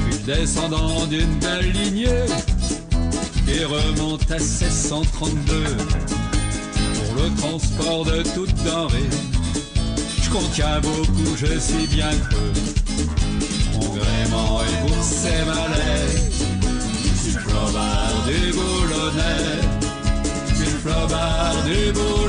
Puis 0.08 0.20
descendant 0.20 1.06
d'une 1.08 1.40
belle 1.40 1.72
lignée, 1.72 2.26
qui 3.46 3.64
remonte 3.64 4.30
à 4.32 4.38
1632, 4.38 5.64
pour 6.94 7.16
le 7.16 7.36
transport 7.36 8.06
de 8.06 8.24
toute 8.34 8.54
denrée. 8.64 9.35
Je 10.36 10.40
qu'on 10.42 10.50
tient 10.50 10.82
beaucoup, 10.82 11.38
je 11.38 11.60
suis 11.60 11.88
bien 11.88 12.10
creux. 12.10 12.52
Mon 13.74 13.88
gréement 13.96 14.62
est 14.64 14.88
pour 14.88 15.04
ses 15.04 15.46
malais. 15.46 16.08
Suis 17.22 17.32
flobard 17.32 18.24
du 18.28 18.52
boulonnais. 18.52 19.62
Suis 20.56 20.66
flobard 20.66 21.56
du 21.66 21.92
boulonnais. 21.94 22.25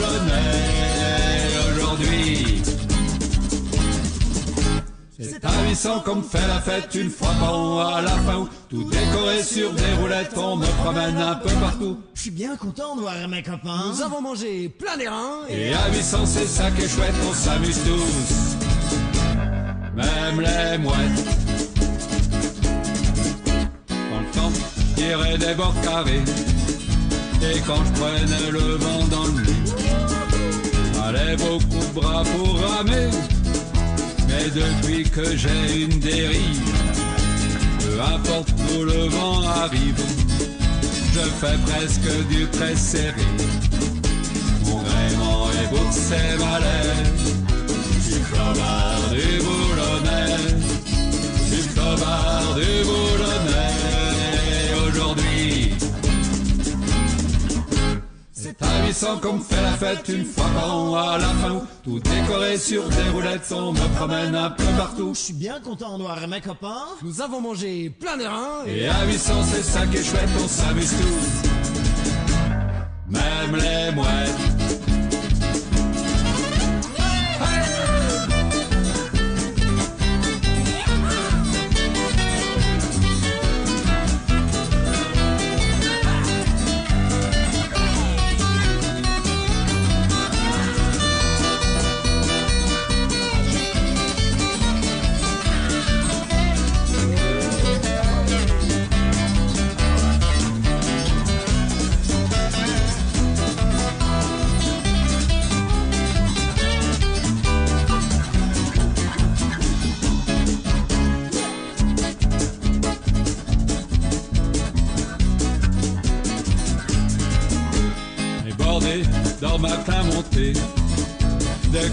C'est 5.18 5.44
à 5.44 5.68
800 5.68 6.00
qu'on 6.00 6.16
me 6.16 6.22
fait 6.22 6.46
la 6.46 6.60
fête 6.60 6.94
une 6.94 7.08
fois 7.08 7.30
par 7.40 7.58
an 7.58 7.78
à 7.80 8.02
la 8.02 8.10
fin 8.10 8.36
août. 8.36 8.50
Tout 8.68 8.84
décoré 8.84 9.42
sur 9.42 9.72
des 9.72 9.92
roulettes, 9.98 10.36
on 10.36 10.56
me 10.56 10.66
promène 10.82 11.16
un 11.16 11.36
peu 11.36 11.48
partout. 11.60 11.98
Je 12.14 12.20
suis 12.22 12.30
bien 12.30 12.54
content 12.56 12.96
de 12.96 13.00
voir 13.00 13.14
mes 13.28 13.42
copains. 13.42 13.92
Nous 13.92 14.02
avons 14.02 14.20
mangé 14.20 14.68
plein 14.68 14.96
des 14.98 15.08
reins 15.08 15.46
Et 15.48 15.72
à 15.72 15.90
800 15.90 16.26
c'est 16.26 16.46
ça 16.46 16.70
qui 16.70 16.82
est 16.82 16.88
chouette, 16.88 17.14
on 17.28 17.32
s'amuse 17.32 17.78
tous. 17.84 18.56
Même 19.96 20.40
les 20.40 20.78
mouettes. 20.78 21.24
Dans 23.88 24.20
le 24.20 24.30
temps, 24.34 24.52
tirait 24.96 25.38
des 25.38 25.54
bords 25.54 25.80
carrés. 25.82 26.22
Et 27.42 27.60
quand 27.66 27.82
je 27.84 28.00
prenais 28.00 28.50
le 28.50 28.76
vent 28.76 29.06
dans 29.10 29.26
le 29.26 29.42
nez, 29.42 29.72
fallait 30.92 31.36
beaucoup 31.36 31.86
de 31.86 32.00
bras 32.00 32.22
pour 32.22 32.60
ramer. 32.60 33.10
Mais 34.28 34.50
depuis 34.50 35.04
que 35.08 35.36
j'ai 35.36 35.82
une 35.82 35.98
dérive, 36.00 36.72
peu 37.80 38.00
importe 38.00 38.50
où 38.70 38.84
le 38.84 39.08
vent 39.08 39.42
arrive, 39.42 40.00
je 41.14 41.20
fais 41.40 41.58
presque 41.66 42.28
du 42.28 42.46
très 42.48 42.74
serré. 42.76 43.26
Mon 44.64 44.82
gréement 44.82 45.50
est 45.52 45.68
pour 45.74 45.92
ses 45.92 46.36
malais, 46.38 46.94
du 48.06 48.18
flobard 48.28 49.10
du 49.10 49.38
boulonnais, 49.46 50.36
du 51.50 51.62
flobard 51.70 52.54
du 52.56 52.84
boulonnais. 52.84 53.45
C'est 58.92 59.06
à 59.06 59.14
800 59.14 59.20
qu'on 59.20 59.32
me 59.34 59.42
fait 59.42 59.62
la 59.62 59.72
fête 59.72 60.08
une 60.08 60.24
fois 60.24 60.46
par 60.54 60.76
an 60.76 60.94
à 60.94 61.18
la 61.18 61.28
fin 61.28 61.50
août. 61.52 61.64
Tout 61.82 62.00
décoré 62.00 62.58
sur 62.58 62.88
des 62.88 63.08
roulettes, 63.12 63.52
on 63.52 63.72
me 63.72 63.96
promène 63.96 64.34
un 64.34 64.50
peu 64.50 64.64
partout. 64.76 65.12
Je 65.14 65.20
suis 65.20 65.34
bien 65.34 65.60
content 65.60 65.98
de 65.98 66.02
voir 66.02 66.26
mes 66.28 66.40
copains. 66.40 66.86
Nous 67.02 67.20
avons 67.20 67.40
mangé 67.40 67.90
plein 67.90 68.16
des 68.16 68.26
reins 68.26 68.64
Et 68.66 68.88
à 68.88 69.04
800 69.06 69.32
c'est 69.44 69.62
ça 69.62 69.86
qui 69.86 69.98
est 69.98 70.04
chouette, 70.04 70.28
on 70.42 70.48
s'amuse 70.48 70.90
tous. 70.90 71.48
Même 73.08 73.56
les 73.56 73.94
mouettes. 73.94 74.55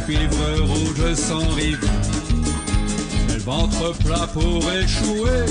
Cuivre 0.05 0.61
rouge 0.61 1.13
sans 1.15 1.47
rive. 1.55 1.79
Le 3.29 3.39
ventre 3.39 3.93
plat 4.03 4.27
pour 4.33 4.61
échouer. 4.71 5.45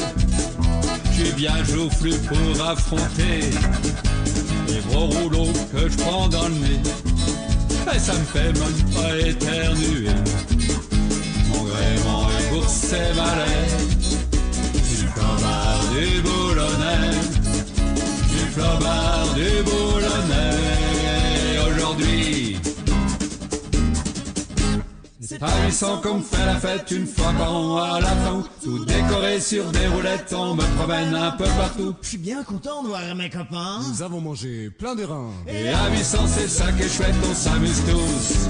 Suis 1.12 1.32
bien 1.32 1.62
joufflu 1.64 2.12
pour 2.28 2.66
affronter 2.66 3.40
les 4.68 4.80
gros 4.88 5.06
rouleaux 5.06 5.52
que 5.72 5.88
je 5.88 5.96
prends 5.98 6.28
dans 6.28 6.48
le 6.48 6.54
nez. 6.54 6.80
Et 7.94 7.98
ça 7.98 8.14
me 8.14 8.24
fait 8.24 8.52
même 8.52 8.78
pas 8.94 9.16
éternuer. 9.18 10.08
Mon 11.48 11.62
gréement 11.64 12.28
est 12.38 12.48
pour 12.50 12.68
ses 12.68 13.12
malais. 13.14 13.68
Du 14.72 15.06
flobard 15.14 15.84
du 15.94 16.20
boulonnais. 16.22 17.10
Du 18.30 18.44
flobard 18.52 19.34
du 19.34 19.62
boulonnais. 19.64 20.58
Aujourd'hui, 21.68 22.51
c'est 25.42 25.48
à 25.48 25.66
800 25.66 26.00
qu'on 26.02 26.14
me 26.18 26.22
fait 26.22 26.46
la 26.46 26.56
fête 26.56 26.90
une 26.90 27.06
fois 27.06 27.32
par 27.36 27.54
an 27.54 27.76
à 27.78 28.00
la 28.00 28.08
fin. 28.08 28.44
Tout 28.62 28.84
décoré 28.84 29.40
sur 29.40 29.64
des 29.72 29.86
roulettes, 29.88 30.32
on 30.36 30.54
me 30.54 30.62
promène 30.76 31.14
un 31.14 31.32
peu 31.32 31.44
partout. 31.44 31.94
Je 32.02 32.08
suis 32.08 32.18
bien 32.18 32.42
content 32.44 32.82
de 32.82 32.88
voir 32.88 33.00
mes 33.16 33.28
copains. 33.28 33.80
Nous 33.88 34.02
avons 34.02 34.20
mangé 34.20 34.70
plein 34.70 34.94
de 34.94 35.04
reins. 35.04 35.32
Et 35.48 35.68
à 35.68 35.90
800 35.90 36.18
c'est 36.26 36.48
ça 36.48 36.70
qui 36.72 36.82
est 36.82 36.88
chouette, 36.88 37.14
on 37.28 37.34
s'amuse 37.34 37.82
tous. 37.86 38.48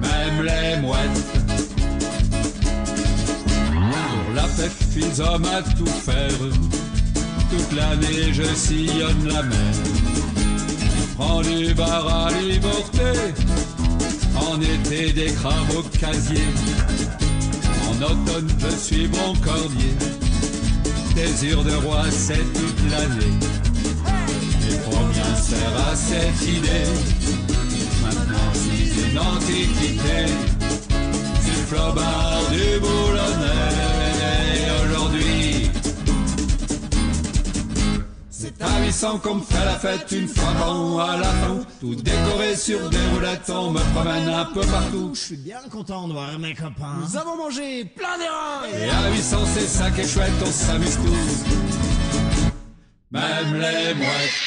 Même 0.00 0.42
les 0.42 0.80
mouettes. 0.80 1.24
Pour 3.70 4.34
la 4.34 4.44
fête, 4.44 4.72
ils 4.96 5.22
hommes 5.22 5.44
à 5.44 5.62
tout 5.62 5.86
faire. 5.86 6.30
Toute 7.50 7.72
l'année 7.76 8.32
je 8.32 8.42
sillonne 8.54 9.28
la 9.28 9.42
mer. 9.42 9.74
Prends 11.16 11.40
du 11.42 11.72
bar 11.74 12.26
à 12.26 12.32
liberté. 12.32 13.34
En 14.46 14.60
été 14.60 15.12
des 15.12 15.32
crabes 15.32 15.70
au 15.76 15.82
casier. 15.98 16.44
En 17.88 18.02
automne 18.02 18.48
je 18.60 18.76
suis 18.76 19.08
bon 19.08 19.34
cordier. 19.44 19.94
Désir 21.14 21.62
de 21.64 21.74
roi 21.84 22.04
c'est 22.10 22.44
toute 22.54 22.90
l'année. 22.90 23.34
Et 24.70 24.78
combien 24.84 25.34
sert 25.34 25.76
à 25.90 25.96
cette 25.96 26.42
idée 26.48 26.86
Maintenant 28.02 28.50
c'est 28.54 29.10
une 29.10 29.18
antiquité 29.18 30.26
Du 31.44 31.52
flobard 31.66 32.42
du 32.52 32.80
boulonnais 32.80 33.65
C'est 38.58 38.64
à 38.64 38.80
800 38.80 39.18
qu'on 39.18 39.34
me 39.34 39.42
fait 39.42 39.64
la 39.64 39.78
fête 39.78 40.10
une 40.12 40.28
fois 40.28 40.50
par 40.58 40.74
an 40.74 40.98
à 40.98 41.16
la 41.18 41.24
fin 41.24 41.58
Tout 41.80 41.94
décoré 41.94 42.56
sur 42.56 42.88
des 42.88 43.06
roulettes 43.12 43.50
On 43.50 43.70
me 43.70 43.80
promène 43.94 44.28
un 44.28 44.46
peu 44.46 44.62
partout. 44.62 45.10
Je 45.12 45.20
suis 45.20 45.36
bien 45.36 45.60
content 45.70 46.08
de 46.08 46.14
voir 46.14 46.38
mes 46.38 46.54
copains. 46.54 46.96
Nous 47.00 47.16
avons 47.16 47.36
mangé 47.36 47.84
plein 47.84 48.16
des 48.16 48.24
reins 48.24 48.86
Et 48.86 48.88
à 48.88 49.10
800 49.12 49.38
c'est 49.54 49.66
ça 49.66 49.90
qui 49.90 50.00
est 50.00 50.08
chouette 50.08 50.32
On 50.42 50.50
s'amuse 50.50 50.96
tous. 50.96 51.44
Même 53.10 53.54
les 53.54 53.94
mouettes 53.94 54.45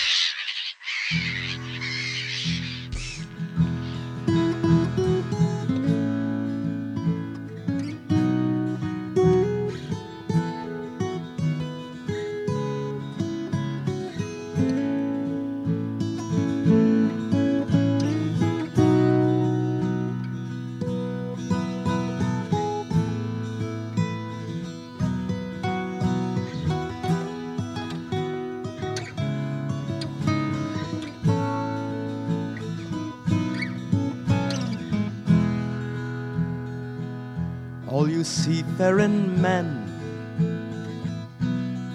all 37.99 38.09
you 38.09 38.23
seafaring 38.23 39.41
men, 39.41 39.67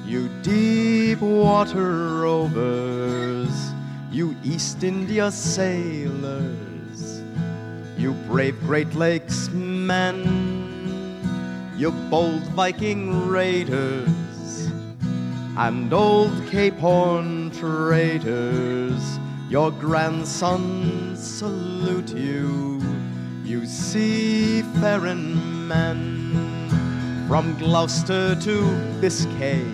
you 0.04 0.28
deep 0.42 1.18
water 1.22 2.20
rovers, 2.20 3.72
you 4.10 4.36
East 4.44 4.84
India 4.84 5.30
sailors, 5.30 7.22
you 7.96 8.12
brave 8.28 8.60
Great 8.66 8.94
Lakes 8.94 9.48
men, 9.48 10.20
you 11.74 11.90
bold 12.10 12.42
Viking 12.48 13.26
raiders, 13.26 14.68
and 15.56 15.90
old 15.90 16.34
Cape 16.50 16.76
Horn 16.76 17.50
traders, 17.50 19.18
your 19.48 19.70
grandsons 19.70 21.18
salute 21.18 22.14
you 22.14 22.82
you 23.44 23.66
seafaring 23.66 25.53
men 25.68 27.26
from 27.26 27.56
Gloucester 27.56 28.36
to 28.36 29.00
Biscay, 29.00 29.64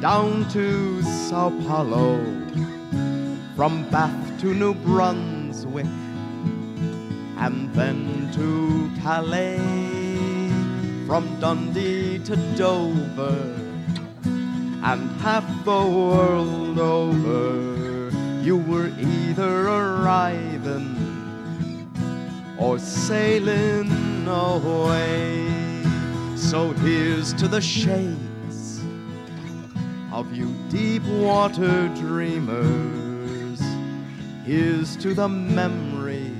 down 0.00 0.48
to 0.50 1.02
Sao 1.02 1.50
Paulo, 1.66 2.18
from 3.54 3.88
Bath 3.90 4.40
to 4.40 4.54
New 4.54 4.74
Brunswick, 4.74 5.86
and 7.36 7.72
then 7.74 8.30
to 8.34 8.90
Calais, 9.02 9.58
from 11.06 11.38
Dundee 11.38 12.18
to 12.20 12.36
Dover, 12.56 13.54
and 14.82 15.10
half 15.20 15.46
the 15.64 15.84
world 15.86 16.78
over, 16.78 18.10
you 18.42 18.56
were 18.56 18.90
either 18.98 19.68
arriving 19.68 20.96
or 22.58 22.78
sailing 22.78 24.11
away. 24.28 25.48
So 26.36 26.72
here's 26.72 27.32
to 27.34 27.48
the 27.48 27.60
shades 27.60 28.82
of 30.12 30.32
you 30.34 30.54
deep 30.68 31.02
water 31.04 31.88
dreamers. 31.88 33.60
Here's 34.44 34.96
to 34.96 35.14
the 35.14 35.28
memories 35.28 36.32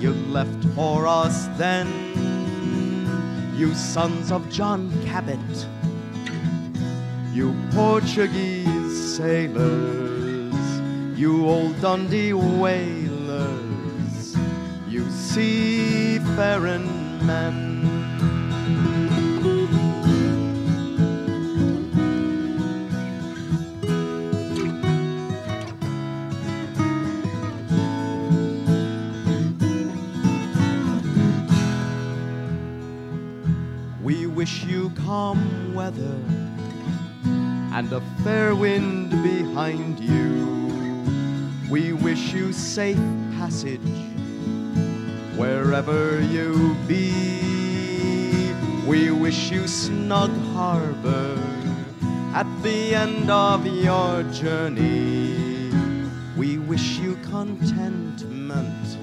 you 0.00 0.12
left 0.28 0.64
for 0.74 1.06
us 1.06 1.48
then. 1.58 1.86
You 3.56 3.74
sons 3.74 4.30
of 4.30 4.48
John 4.50 4.90
Cabot, 5.06 5.66
you 7.32 7.54
Portuguese 7.72 9.16
sailors, 9.16 10.54
you 11.18 11.48
old 11.48 11.80
Dundee 11.80 12.28
you 12.28 12.38
seafaring 15.36 16.86
men. 17.26 17.84
We 34.02 34.26
wish 34.26 34.64
you 34.64 34.88
calm 35.04 35.74
weather 35.74 36.18
and 37.74 37.92
a 37.92 38.00
fair 38.24 38.54
wind 38.54 39.10
behind 39.10 40.00
you. 40.00 41.68
We 41.70 41.92
wish 41.92 42.32
you 42.32 42.54
safe 42.54 42.96
passage 43.36 44.05
wherever 45.36 46.20
you 46.20 46.74
be. 46.88 48.52
We 48.86 49.10
wish 49.10 49.50
you 49.50 49.68
snug 49.68 50.30
harbor 50.54 51.38
at 52.34 52.46
the 52.62 52.94
end 52.94 53.30
of 53.30 53.66
your 53.66 54.22
journey. 54.24 55.70
We 56.36 56.58
wish 56.58 56.98
you 56.98 57.16
contentment, 57.30 58.98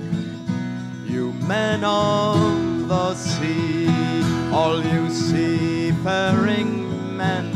you 1.06 1.34
men 1.34 1.84
of 1.84 2.88
the 2.88 3.16
sea, 3.16 3.88
all 4.52 4.84
you 4.84 5.10
seafaring 5.10 7.18
men, 7.18 7.52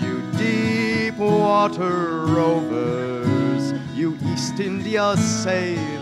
you 0.00 0.22
deep 0.38 1.18
water 1.18 2.26
rovers, 2.26 3.72
you 3.94 4.16
East 4.24 4.60
India 4.60 5.16
sailors, 5.16 5.93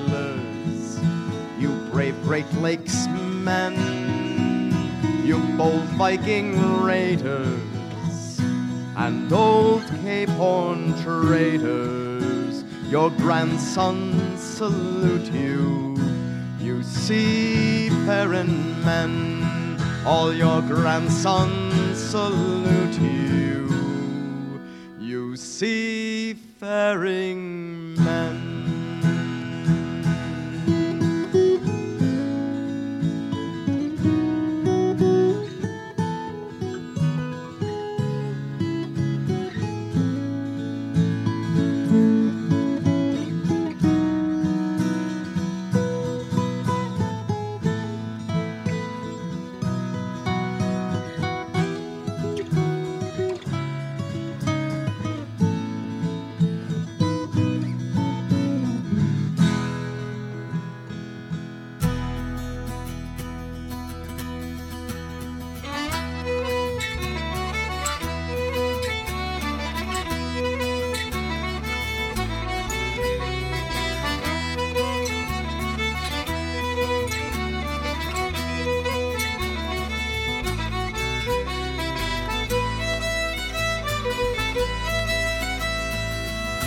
brave 2.02 2.22
Great 2.24 2.52
Lakes 2.54 3.06
men, 3.06 3.74
you 5.24 5.38
bold 5.56 5.84
Viking 5.96 6.82
raiders, 6.82 8.40
and 8.96 9.32
old 9.32 9.84
Cape 10.02 10.28
Horn 10.30 11.00
traders, 11.04 12.64
your 12.88 13.10
grandsons 13.10 14.42
salute 14.42 15.32
you, 15.32 15.96
you 16.58 16.82
seafaring 16.82 18.50
men, 18.84 19.78
all 20.04 20.34
your 20.34 20.60
grandsons 20.62 22.00
salute 22.00 22.98
you, 23.00 24.60
you 24.98 25.36
seafaring 25.36 26.64
men. 27.91 27.91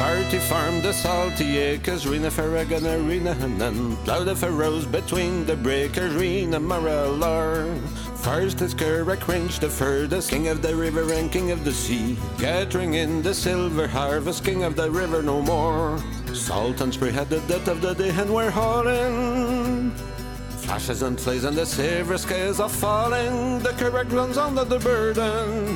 Farty 0.05 0.39
farm 0.39 0.83
the 0.83 0.93
salty 0.93 1.57
acres, 1.57 2.05
Rena 2.05 2.29
Farragon, 2.29 2.85
Arena 2.85 3.33
Hanan, 3.33 3.95
Plough 4.05 4.23
the 4.23 4.35
furrows 4.35 4.85
between 4.85 5.47
the 5.47 5.55
breakers, 5.55 6.13
Rena 6.13 6.59
Maralar. 6.59 7.75
First 8.17 8.61
is 8.61 8.75
Kerrick 8.75 9.27
Range, 9.27 9.57
the 9.57 9.67
furthest, 9.67 10.29
King 10.29 10.47
of 10.49 10.61
the 10.61 10.75
river 10.75 11.11
and 11.11 11.31
King 11.31 11.49
of 11.49 11.65
the 11.65 11.71
sea. 11.71 12.15
Gathering 12.37 12.93
in 12.93 13.23
the 13.23 13.33
silver 13.33 13.87
harvest, 13.87 14.45
King 14.45 14.63
of 14.63 14.75
the 14.75 14.91
river 14.91 15.23
no 15.23 15.41
more. 15.41 15.97
Salt 16.35 16.81
and 16.81 16.93
spray 16.93 17.09
had 17.09 17.27
the 17.31 17.39
death 17.47 17.67
of 17.67 17.81
the 17.81 17.95
day 17.95 18.11
and 18.11 18.31
we're 18.31 18.51
hauling. 18.51 19.89
Flashes 20.65 21.01
and 21.01 21.19
flays 21.19 21.45
and 21.45 21.57
the 21.57 21.65
silver 21.65 22.19
scales 22.19 22.59
are 22.59 22.69
falling. 22.69 23.57
The 23.57 24.05
runs 24.11 24.37
under 24.37 24.65
the 24.65 24.77
burden. 24.77 25.74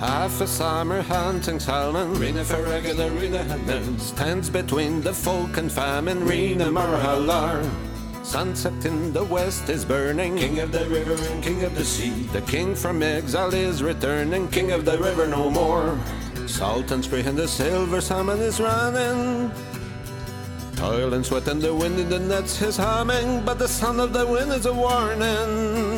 Half 0.00 0.40
a 0.40 0.46
summer 0.46 1.02
hunting 1.02 1.60
salmon, 1.60 2.14
Rena 2.14 2.44
Farragon, 2.44 3.20
Rena 3.20 3.42
Hannon 3.44 3.98
stands 3.98 4.50
between 4.50 5.00
the 5.00 5.14
folk 5.14 5.56
and 5.56 5.70
famine, 5.70 6.24
Rena 6.24 6.66
Marhalar. 6.66 7.64
Sunset 8.24 8.84
in 8.84 9.12
the 9.12 9.22
west 9.24 9.68
is 9.68 9.84
burning, 9.84 10.36
King 10.36 10.58
of 10.58 10.72
the 10.72 10.86
river 10.88 11.14
and 11.30 11.42
King 11.42 11.62
of 11.62 11.74
the 11.74 11.84
sea. 11.84 12.24
The 12.32 12.40
king 12.42 12.74
from 12.74 13.02
exile 13.02 13.54
is 13.54 13.82
returning, 13.82 14.48
King 14.48 14.72
of 14.72 14.84
the 14.84 14.98
river 14.98 15.26
no 15.26 15.48
more. 15.50 15.98
Salt 16.46 16.90
and 16.90 17.04
spray 17.04 17.22
and 17.22 17.38
the 17.38 17.46
silver 17.46 18.00
salmon 18.00 18.40
is 18.40 18.60
running. 18.60 19.52
Toil 20.76 21.14
and 21.14 21.24
sweat 21.24 21.46
and 21.48 21.62
the 21.62 21.72
wind 21.72 22.00
in 22.00 22.08
the 22.08 22.18
nets 22.18 22.60
is 22.60 22.76
humming, 22.76 23.44
but 23.44 23.58
the 23.58 23.68
sound 23.68 24.00
of 24.00 24.12
the 24.12 24.26
wind 24.26 24.50
is 24.52 24.66
a 24.66 24.74
warning. 24.74 25.93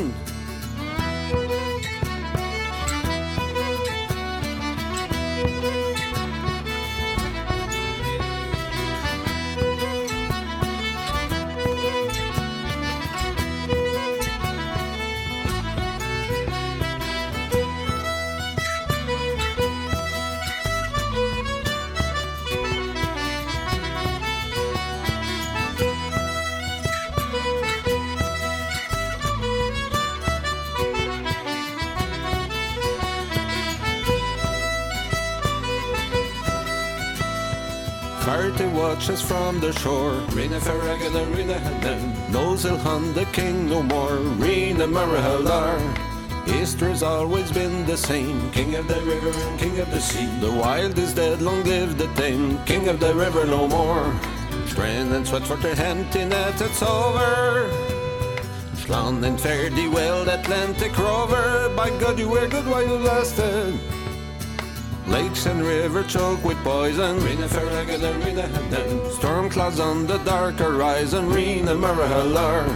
Watches 38.77 39.23
from 39.23 39.59
the 39.61 39.73
shore. 39.81 40.13
Rena 40.37 40.61
Ferragan 40.61 41.15
and 41.15 41.35
Rena 41.35 41.59
Hanan. 41.59 42.13
He'll 42.31 42.77
hunt 42.79 43.15
the 43.15 43.25
king 43.27 43.69
no 43.69 43.83
more. 43.83 44.17
Rena 44.17 44.87
Marahalar. 44.87 45.81
History's 46.47 47.03
always 47.03 47.51
been 47.51 47.87
the 47.87 47.97
same. 47.97 48.51
King 48.53 48.75
of 48.77 48.87
the 48.87 49.01
river 49.03 49.31
and 49.31 49.59
king 49.59 49.79
of 49.79 49.91
the 49.91 50.01
sea. 50.01 50.27
The 50.41 50.53
wild 50.53 50.99
is 50.99 51.15
dead, 51.15 51.43
long 51.43 51.65
live 51.65 51.99
the 51.99 52.07
tame. 52.15 52.63
King 52.65 52.89
of 52.89 53.01
the 53.01 53.15
river 53.15 53.45
no 53.47 53.67
more. 53.67 54.15
Strain 54.67 55.13
and 55.13 55.27
sweat 55.27 55.47
for 55.47 55.57
the 55.57 55.73
empty 55.83 56.25
net, 56.25 56.61
it's 56.61 56.83
over. 56.83 57.69
Slan 58.75 59.25
and 59.25 59.41
fare 59.41 59.71
thee 59.71 59.89
well, 59.89 60.29
Atlantic 60.29 60.97
rover. 60.99 61.69
By 61.75 61.91
God, 61.99 62.19
you 62.19 62.29
were 62.29 62.47
good 62.47 62.67
while 62.67 62.87
you 62.87 62.97
lasted. 62.97 63.75
Lakes 65.07 65.47
and 65.47 65.63
river 65.63 66.03
choke 66.03 66.45
with 66.45 66.59
poison. 66.65 67.19
And. 67.19 69.13
Storm 69.13 69.49
clouds 69.49 69.79
on 69.79 70.07
the 70.07 70.19
dark 70.19 70.57
horizon. 70.57 71.31
Rena 71.31 71.75
Marahalar. 71.75 72.67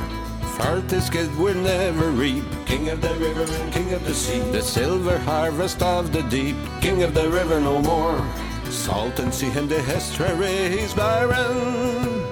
Farthest 0.56 1.12
kid 1.12 1.34
will 1.36 1.56
never 1.56 2.10
reap. 2.10 2.44
King 2.66 2.88
of 2.90 3.00
the 3.00 3.14
river 3.14 3.42
and 3.42 3.72
king 3.72 3.92
of 3.92 4.04
the 4.04 4.14
sea. 4.14 4.38
The 4.52 4.62
silver 4.62 5.18
harvest 5.18 5.82
of 5.82 6.12
the 6.12 6.22
deep. 6.24 6.56
King 6.80 7.02
of 7.02 7.14
the 7.14 7.28
river 7.28 7.60
no 7.60 7.80
more. 7.82 8.24
Salt 8.70 9.18
and 9.18 9.34
sea 9.34 9.50
and 9.56 9.68
the 9.68 9.80
estuaries 9.80 10.94
barren. 10.94 12.24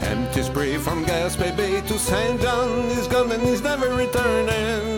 Empty 0.00 0.42
spray 0.42 0.78
from 0.78 1.04
Gaspé 1.04 1.54
Bay 1.54 1.82
to 1.82 1.98
St. 1.98 2.40
John. 2.40 2.88
He's 2.88 3.06
gone 3.06 3.30
and 3.30 3.42
he's 3.42 3.60
never 3.60 3.94
returning. 3.94 4.97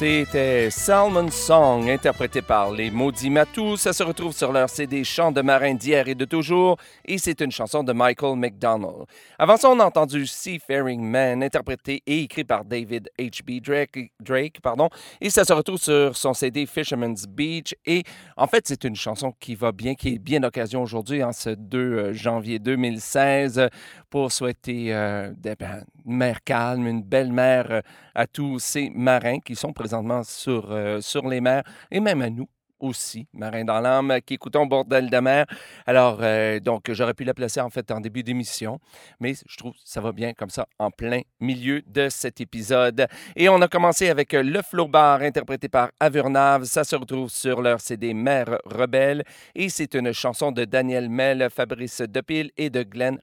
C'était 0.00 0.70
Salmon 0.70 1.30
Song, 1.30 1.90
interprété 1.90 2.40
par 2.40 2.72
les 2.72 2.90
Maudits 2.90 3.28
Matous. 3.28 3.76
Ça 3.76 3.92
se 3.92 4.02
retrouve 4.02 4.34
sur 4.34 4.50
leur 4.50 4.70
CD 4.70 5.04
Chants 5.04 5.30
de 5.30 5.42
marins 5.42 5.74
d'hier 5.74 6.08
et 6.08 6.14
de 6.14 6.24
toujours, 6.24 6.78
et 7.04 7.18
c'est 7.18 7.42
une 7.42 7.50
chanson 7.50 7.84
de 7.84 7.92
Michael 7.92 8.38
McDonald. 8.38 9.04
Avant 9.38 9.58
ça, 9.58 9.68
on 9.68 9.78
a 9.78 9.84
entendu 9.84 10.26
Seafaring 10.26 11.02
Man, 11.02 11.42
interprété 11.42 12.02
et 12.06 12.22
écrit 12.22 12.44
par 12.44 12.64
David 12.64 13.10
H.B. 13.18 13.60
Drake, 13.62 14.10
Drake, 14.18 14.62
pardon, 14.62 14.88
et 15.20 15.28
ça 15.28 15.44
se 15.44 15.52
retrouve 15.52 15.76
sur 15.76 16.16
son 16.16 16.32
CD 16.32 16.64
Fisherman's 16.64 17.26
Beach. 17.26 17.74
Et 17.84 18.02
en 18.38 18.46
fait, 18.46 18.66
c'est 18.68 18.84
une 18.84 18.96
chanson 18.96 19.34
qui 19.38 19.54
va 19.54 19.70
bien, 19.70 19.94
qui 19.94 20.14
est 20.14 20.18
bien 20.18 20.40
d'occasion 20.40 20.82
aujourd'hui, 20.82 21.22
en 21.22 21.32
ce 21.32 21.50
2 21.50 22.14
janvier 22.14 22.58
2016, 22.58 23.68
pour 24.10 24.32
souhaiter 24.32 24.92
euh, 24.92 25.32
des, 25.36 25.54
ben, 25.54 25.84
une 26.04 26.16
mer 26.16 26.42
calme, 26.44 26.86
une 26.86 27.02
belle 27.02 27.32
mer 27.32 27.66
euh, 27.70 27.80
à 28.14 28.26
tous 28.26 28.58
ces 28.58 28.90
marins 28.90 29.38
qui 29.38 29.54
sont 29.54 29.72
présentement 29.72 30.22
sur, 30.24 30.70
euh, 30.70 31.00
sur 31.00 31.26
les 31.28 31.40
mers 31.40 31.62
et 31.90 32.00
même 32.00 32.20
à 32.20 32.28
nous 32.28 32.48
aussi, 32.80 33.26
marins 33.32 33.64
dans 33.64 33.80
l'âme, 33.80 34.18
qui 34.24 34.34
écoutons 34.34 34.66
Bordel 34.66 35.10
de 35.10 35.18
mer. 35.18 35.46
Alors, 35.86 36.18
euh, 36.22 36.58
donc, 36.60 36.90
j'aurais 36.90 37.14
pu 37.14 37.24
la 37.24 37.34
placer 37.34 37.60
en 37.60 37.70
fait 37.70 37.90
en 37.90 38.00
début 38.00 38.22
d'émission, 38.22 38.80
mais 39.20 39.34
je 39.46 39.56
trouve 39.56 39.72
que 39.72 39.78
ça 39.84 40.00
va 40.00 40.12
bien 40.12 40.32
comme 40.32 40.50
ça 40.50 40.66
en 40.78 40.90
plein 40.90 41.20
milieu 41.40 41.82
de 41.86 42.08
cet 42.08 42.40
épisode. 42.40 43.06
Et 43.36 43.48
on 43.48 43.60
a 43.60 43.68
commencé 43.68 44.08
avec 44.08 44.32
Le 44.32 44.62
Flowbar, 44.62 45.20
interprété 45.20 45.68
par 45.68 45.90
Avurnave. 46.00 46.64
Ça 46.64 46.84
se 46.84 46.96
retrouve 46.96 47.30
sur 47.30 47.60
leur 47.60 47.80
CD 47.80 48.14
Mère 48.14 48.58
Rebelle 48.64 49.24
et 49.54 49.68
c'est 49.68 49.94
une 49.94 50.12
chanson 50.12 50.50
de 50.52 50.64
Daniel 50.64 51.08
Mel, 51.08 51.48
Fabrice 51.50 52.00
Depil 52.00 52.50
et 52.56 52.70
de 52.70 52.82
Glenn 52.82 53.18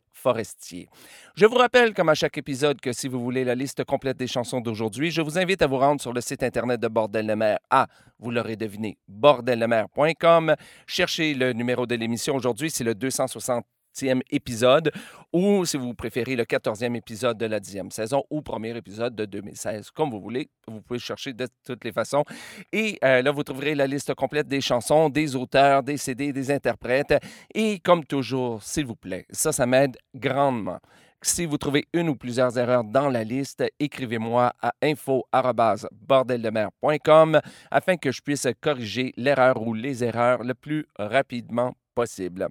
Je 1.36 1.46
vous 1.46 1.56
rappelle, 1.56 1.94
comme 1.94 2.10
à 2.10 2.16
chaque 2.16 2.38
épisode, 2.38 2.82
que 2.82 2.92
si 2.92 3.08
vous 3.08 3.20
voulez 3.22 3.44
la 3.44 3.56
liste 3.56 3.84
complète 3.84 4.18
des 4.18 4.28
chansons 4.28 4.62
d'aujourd'hui, 4.62 5.12
je 5.12 5.22
vous 5.22 5.38
invite 5.38 5.62
à 5.62 5.68
vous 5.68 5.78
rendre 5.78 6.02
sur 6.02 6.14
le 6.14 6.22
site 6.22 6.44
internet 6.44 6.80
de 6.80 6.88
Bordel 6.88 7.28
de 7.28 7.34
mer 7.34 7.60
à, 7.70 7.88
vous 8.20 8.32
l'aurez 8.32 8.56
deviné, 8.56 8.98
bordellemer.com. 9.08 10.56
Cherchez 10.86 11.34
le 11.34 11.54
numéro 11.54 11.86
de 11.86 11.96
l'émission 11.96 12.36
aujourd'hui, 12.36 12.70
c'est 12.70 12.84
le 12.84 12.96
260 12.96 13.66
épisode, 14.04 14.92
ou 15.34 15.66
si 15.66 15.78
vous 15.78 15.94
préférez 15.94 16.36
le 16.36 16.44
14e 16.44 16.96
épisode 16.96 17.38
de 17.38 17.46
la 17.46 17.60
10e 17.60 17.92
saison 17.92 18.24
ou 18.30 18.42
premier 18.42 18.76
épisode 18.76 19.16
de 19.16 19.26
2016, 19.26 19.92
comme 19.92 20.10
vous 20.10 20.22
voulez. 20.22 20.50
Vous 20.68 20.82
pouvez 20.82 21.00
chercher 21.00 21.34
de 21.34 21.48
toutes 21.66 21.84
les 21.84 21.92
façons. 21.92 22.24
Et 22.72 22.98
euh, 23.04 23.22
là, 23.22 23.32
vous 23.32 23.44
trouverez 23.44 23.76
la 23.76 23.88
liste 23.88 24.14
complète 24.14 24.48
des 24.48 24.62
chansons, 24.62 25.10
des 25.10 25.36
auteurs, 25.36 25.84
des 25.84 25.98
CD, 25.98 26.34
des 26.34 26.52
interprètes. 26.52 27.16
Et 27.54 27.80
comme 27.80 28.06
toujours, 28.06 28.64
s'il 28.64 28.86
vous 28.86 28.96
plaît, 28.96 29.26
ça, 29.30 29.52
ça 29.52 29.66
m'aide 29.66 29.98
grandement. 30.16 30.80
Si 31.22 31.46
vous 31.48 31.58
trouvez 31.58 31.88
une 31.94 32.10
ou 32.10 32.16
plusieurs 32.16 32.60
erreurs 32.60 32.84
dans 32.84 33.10
la 33.10 33.24
liste, 33.24 33.64
écrivez-moi 33.80 34.54
à 34.62 34.74
info.bordeldemer.com 34.84 37.42
afin 37.72 37.98
que 37.98 38.12
je 38.12 38.22
puisse 38.22 38.48
corriger 38.62 39.14
l'erreur 39.18 39.60
ou 39.62 39.74
les 39.74 40.04
erreurs 40.04 40.44
le 40.44 40.54
plus 40.54 40.86
rapidement 40.98 41.74
possible. 42.02 42.48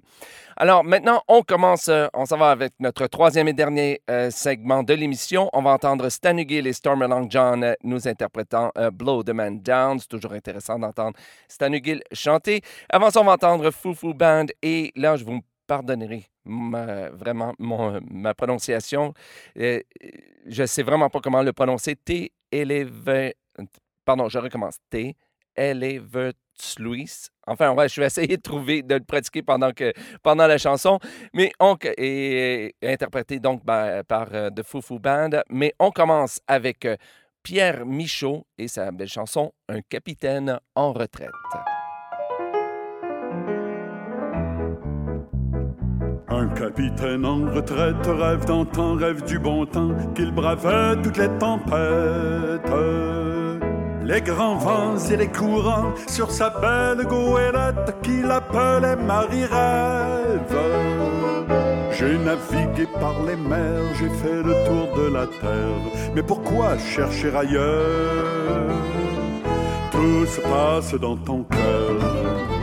Alors 0.57 0.83
maintenant, 0.83 1.19
on 1.27 1.41
commence, 1.41 1.87
euh, 1.87 2.07
on 2.13 2.25
s'en 2.25 2.37
va 2.37 2.51
avec 2.51 2.73
notre 2.79 3.07
troisième 3.07 3.47
et 3.47 3.53
dernier 3.53 4.01
euh, 4.09 4.29
segment 4.29 4.83
de 4.83 4.93
l'émission. 4.93 5.49
On 5.53 5.61
va 5.61 5.71
entendre 5.71 6.09
Stan 6.09 6.37
Hugill 6.37 6.67
et 6.67 6.73
Stormalong 6.73 7.27
John 7.29 7.63
euh, 7.63 7.73
nous 7.83 8.07
interprétant 8.07 8.71
Blow 8.91 9.23
the 9.23 9.33
Man 9.39 9.61
Down. 9.61 9.99
C'est 9.99 10.09
toujours 10.15 10.33
intéressant 10.33 10.77
d'entendre 10.77 11.15
Stan 11.47 11.71
chanter. 12.11 12.61
Avant 12.89 13.09
ça, 13.09 13.21
on 13.21 13.23
va 13.23 13.33
entendre 13.33 13.71
Foo 13.71 14.13
Band 14.13 14.47
et 14.61 14.91
là, 14.95 15.15
je 15.15 15.23
vous 15.23 15.39
ma- 16.45 17.09
vraiment 17.09 17.53
ma 17.59 18.33
prononciation. 18.33 19.13
Je 19.55 20.65
sais 20.65 20.83
vraiment 20.83 21.09
pas 21.09 21.19
comment 21.19 21.41
le 21.41 21.53
prononcer. 21.53 21.95
T. 21.95 22.31
Eleve... 22.51 23.33
Pardon, 24.05 24.29
je 24.29 24.39
recommence. 24.39 24.77
T. 24.89 25.15
Elevertsluis. 25.57 27.29
Enfin, 27.45 27.73
ouais, 27.73 27.89
je 27.89 27.99
vais 27.99 28.07
essayer 28.07 28.37
de 28.37 28.41
trouver, 28.41 28.83
de 28.83 28.95
le 28.95 29.03
pratiquer 29.03 29.41
pendant, 29.41 29.71
que, 29.71 29.91
pendant 30.23 30.47
la 30.47 30.57
chanson. 30.57 30.99
Mais 31.33 31.51
on 31.59 31.75
est 31.97 32.75
interprété 32.83 33.39
donc 33.39 33.65
par, 33.65 34.03
par 34.05 34.27
euh, 34.33 34.49
The 34.49 34.63
Foo 34.63 34.81
Foo 34.81 34.99
Band. 34.99 35.31
Mais 35.49 35.73
on 35.79 35.91
commence 35.91 36.39
avec 36.47 36.85
euh, 36.85 36.95
Pierre 37.43 37.85
Michaud 37.85 38.45
et 38.57 38.67
sa 38.67 38.91
belle 38.91 39.07
chanson 39.07 39.53
Un 39.69 39.81
capitaine 39.81 40.59
en 40.75 40.93
retraite. 40.93 41.29
Un 46.29 46.49
capitaine 46.49 47.25
en 47.25 47.51
retraite 47.51 48.05
rêve 48.05 48.45
d'antan, 48.45 48.95
rêve 48.95 49.23
du 49.23 49.39
bon 49.39 49.65
temps, 49.65 49.95
qu'il 50.13 50.31
bravait 50.31 51.01
toutes 51.01 51.17
les 51.17 51.29
tempêtes. 51.39 52.61
Les 54.07 54.21
grands 54.21 54.55
vents 54.55 54.97
et 55.11 55.17
les 55.17 55.27
courants 55.27 55.91
sur 56.07 56.31
sa 56.31 56.49
belle 56.49 57.05
goélette 57.05 57.93
qu'il 58.01 58.31
appelait 58.31 58.95
Marie-Rêve. 58.95 60.57
J'ai 61.91 62.17
navigué 62.17 62.87
par 63.01 63.15
les 63.27 63.35
mers, 63.35 63.83
j'ai 63.99 64.09
fait 64.21 64.41
le 64.43 64.53
tour 64.65 64.87
de 64.95 65.13
la 65.13 65.27
terre, 65.27 65.81
mais 66.15 66.23
pourquoi 66.23 66.77
chercher 66.77 67.35
ailleurs? 67.35 68.71
Tout 69.91 70.25
se 70.25 70.39
passe 70.39 70.93
dans 70.93 71.17
ton 71.17 71.43
cœur. 71.43 72.56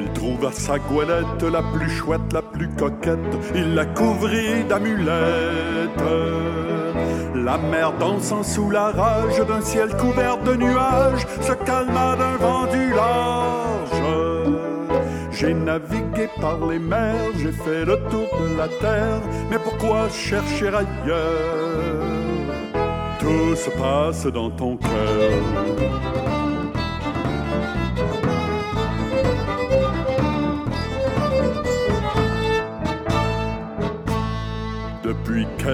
Il 0.00 0.12
trouva 0.12 0.50
sa 0.52 0.78
goélette, 0.78 1.42
la 1.42 1.62
plus 1.62 1.90
chouette, 1.90 2.32
la 2.32 2.42
plus 2.42 2.68
coquette, 2.68 3.18
il 3.54 3.74
la 3.74 3.84
couvrit 3.84 4.64
d'amulettes. 4.68 5.10
La 7.34 7.58
mer 7.58 7.92
dansant 7.98 8.42
sous 8.42 8.70
la 8.70 8.90
rage 8.90 9.40
d'un 9.46 9.60
ciel 9.60 9.88
couvert 9.96 10.38
de 10.38 10.54
nuages 10.54 11.26
se 11.40 11.52
calma 11.52 12.16
d'un 12.16 12.36
vent 12.36 12.66
du 12.66 12.90
large. 12.90 14.02
J'ai 15.32 15.54
navigué 15.54 16.28
par 16.40 16.58
les 16.66 16.78
mers, 16.78 17.32
j'ai 17.38 17.52
fait 17.52 17.84
le 17.84 17.96
tour 18.10 18.28
de 18.40 18.56
la 18.56 18.68
terre, 18.68 19.20
mais 19.50 19.58
pourquoi 19.58 20.08
chercher 20.10 20.68
ailleurs? 20.68 22.04
Tout 23.18 23.54
se 23.54 23.70
passe 23.70 24.26
dans 24.26 24.50
ton 24.50 24.76
cœur. 24.76 26.39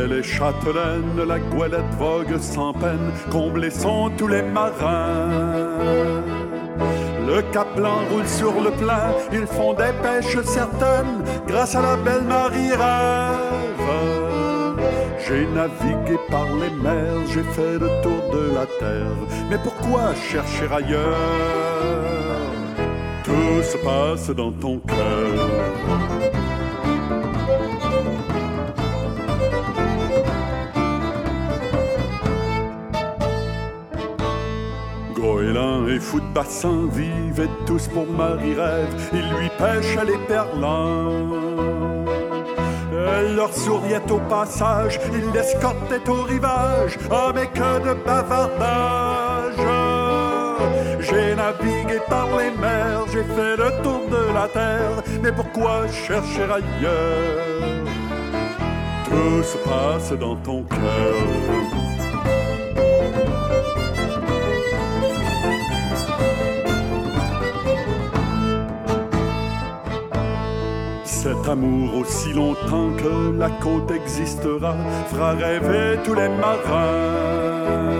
Depuis 0.06 0.08
qu'elle 0.08 0.18
est 0.18 0.22
châtelaine, 0.22 1.26
la 1.26 1.38
goélette 1.38 1.94
vogue 1.98 2.38
sans 2.38 2.72
peine, 2.72 3.10
comblés 3.30 3.70
sont 3.70 4.10
tous 4.16 4.28
les 4.28 4.42
marins. 4.42 5.28
Le 7.26 7.42
cap 7.52 7.66
blanc 7.74 7.98
roule 8.10 8.26
sur 8.26 8.60
le 8.60 8.70
plein, 8.70 9.12
ils 9.32 9.46
font 9.46 9.72
des 9.72 9.92
pêches 10.02 10.40
certaines, 10.44 11.24
grâce 11.48 11.74
à 11.74 11.82
la 11.82 11.96
belle 11.96 12.22
Marie 12.22 12.70
rêve. 12.70 13.86
J'ai 15.26 15.46
navigué 15.46 16.18
par 16.30 16.46
les 16.54 16.70
mers, 16.70 17.26
j'ai 17.26 17.42
fait 17.42 17.78
le 17.78 17.88
tour 18.02 18.22
de 18.32 18.54
la 18.54 18.66
terre, 18.78 19.16
mais 19.50 19.58
pourquoi 19.58 20.14
chercher 20.14 20.66
ailleurs? 20.72 21.16
Tout 23.24 23.62
se 23.62 23.76
passe 23.78 24.30
dans 24.30 24.52
ton 24.52 24.78
cœur. 24.78 26.45
Goéland 35.36 35.86
et 35.86 36.00
fou 36.00 36.18
de 36.18 36.32
bassin 36.32 36.88
vivaient 36.90 37.50
tous 37.66 37.88
pour 37.88 38.06
Marie-Rêve. 38.06 38.88
Ils 39.12 39.28
lui 39.38 39.50
pêchaient 39.58 40.06
les 40.06 40.16
perlins. 40.26 41.10
Elle 42.90 43.36
leur 43.36 43.52
souriait 43.52 44.10
au 44.10 44.18
passage, 44.30 44.98
ils 45.12 45.30
l'escortaient 45.34 46.08
au 46.08 46.22
rivage. 46.22 46.98
Mais 47.34 47.48
que 47.48 47.70
de 47.86 47.94
bavardage! 48.06 49.66
J'ai 51.00 51.34
navigué 51.34 52.00
par 52.08 52.28
les 52.38 52.50
mers, 52.58 53.04
j'ai 53.12 53.24
fait 53.24 53.56
le 53.58 53.82
tour 53.82 54.08
de 54.08 54.32
la 54.32 54.48
terre. 54.48 55.02
Mais 55.22 55.32
pourquoi 55.32 55.86
chercher 55.88 56.44
ailleurs? 56.44 57.84
Tout 59.04 59.42
se 59.42 59.58
passe 59.68 60.12
dans 60.18 60.36
ton 60.36 60.62
cœur. 60.62 61.75
Cet 71.46 71.52
amour 71.52 71.98
aussi 71.98 72.32
longtemps 72.32 72.90
que 72.98 73.38
la 73.38 73.48
côte 73.62 73.92
existera 73.92 74.74
fera 75.08 75.30
rêver 75.30 75.96
tous 76.04 76.14
les 76.14 76.28
marins. 76.28 77.94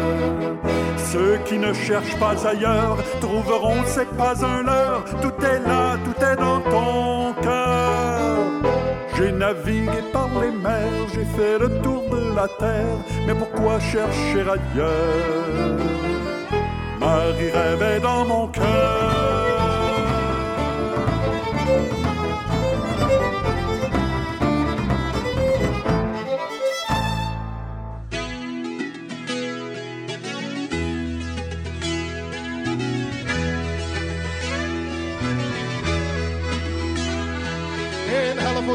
Ceux 0.97 1.39
qui 1.45 1.57
ne 1.57 1.73
cherchent 1.73 2.19
pas 2.19 2.35
ailleurs 2.45 2.97
trouveront 3.21 3.85
c'est 3.85 4.11
pas 4.17 4.45
un 4.45 4.65
leurre, 4.65 5.05
tout 5.23 5.45
est 5.45 5.61
là, 5.61 5.97
tout 6.05 6.25
est 6.25 6.35
dans 6.35 6.61
ton 6.61 7.35
cœur. 7.41 8.39
J'ai 9.17 9.31
navigué 9.31 10.03
par 10.13 10.29
les 10.43 10.51
mers, 10.51 11.07
j'ai 11.15 11.25
fait 11.37 11.57
le 11.61 11.69
tour 11.83 12.03
de 12.11 12.35
la 12.35 12.49
terre, 12.49 12.99
mais 13.29 13.35
pourquoi 13.35 13.79
chercher 13.79 14.41
ailleurs? 14.41 15.79
Marie 16.99 17.53
rêvait 17.53 18.01
dans 18.01 18.25
mon 18.25 18.49
cœur. 18.49 19.36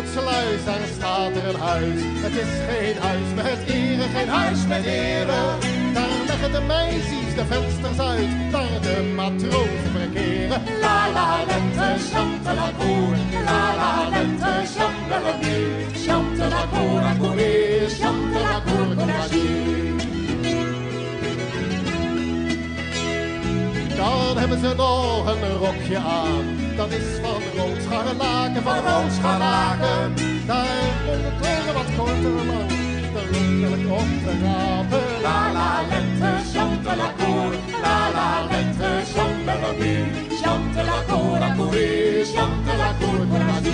Hellevoetsluis, 0.01 0.65
daar 0.65 0.87
staat 0.95 1.35
er 1.35 1.49
een 1.49 1.59
huis. 1.59 2.01
Het 2.25 2.33
is 2.33 2.51
geen 2.69 2.97
huis 3.01 3.33
met 3.35 3.59
ere, 3.67 4.03
geen 4.15 4.27
huis 4.27 4.67
met 4.67 4.85
ere. 4.85 5.41
Daar 5.93 6.09
leggen 6.27 6.51
de 6.51 6.61
meisjes 6.67 7.35
de 7.35 7.45
vensters 7.45 7.99
uit, 7.99 8.51
waar 8.51 8.81
de 8.81 9.11
matrozen 9.15 9.91
verkeren. 9.95 10.61
La 10.81 11.09
la 11.13 11.37
lente, 11.47 12.03
chante 12.11 12.53
la 12.53 12.69
cour. 12.79 13.15
La 13.45 13.75
la 13.81 14.09
lente, 14.09 14.51
chante 14.75 15.17
la 15.25 15.33
nuit. 15.41 15.97
Chante 16.05 16.47
la 16.49 16.63
cour, 16.73 17.01
la 17.01 17.15
courir. 17.19 17.89
Chante 17.89 18.39
la 18.39 18.61
cour, 18.65 18.95
courage. 18.95 19.59
Dan 23.95 24.37
hebben 24.37 24.59
ze 24.59 24.73
nog 24.75 25.25
een 25.25 25.57
rokje 25.57 25.97
aan. 25.97 26.60
Dat 26.75 26.91
is 26.91 27.19
van 27.21 27.41
rood 27.55 27.81
scharlaken, 27.83 28.63
van 28.63 28.79
rood 28.79 29.11
scharlaken. 29.13 30.13
Daar 30.45 30.93
komt 31.05 31.23
het 31.23 31.41
toren 31.41 31.73
wat 31.73 31.89
korter 31.97 32.45
lang. 32.45 32.69
De 33.13 33.23
luchtelijk 33.31 33.91
op 33.91 34.09
te 34.23 34.33
rapen. 34.43 35.21
La 35.21 35.51
la 35.51 35.81
lente, 35.89 36.31
chante 36.53 36.95
la 36.95 37.13
cour. 37.17 37.51
La 37.81 38.09
la 38.15 38.29
lente, 38.49 38.89
chante 39.13 39.53
la 39.61 39.71
nuit. 39.79 40.39
Chante 40.41 40.83
la 40.83 41.03
cour, 41.07 41.39
la 41.39 41.55
courir. 41.55 42.25
Chante 42.25 42.77
la 42.77 42.93
cour, 42.99 43.27
courage. 43.31 43.69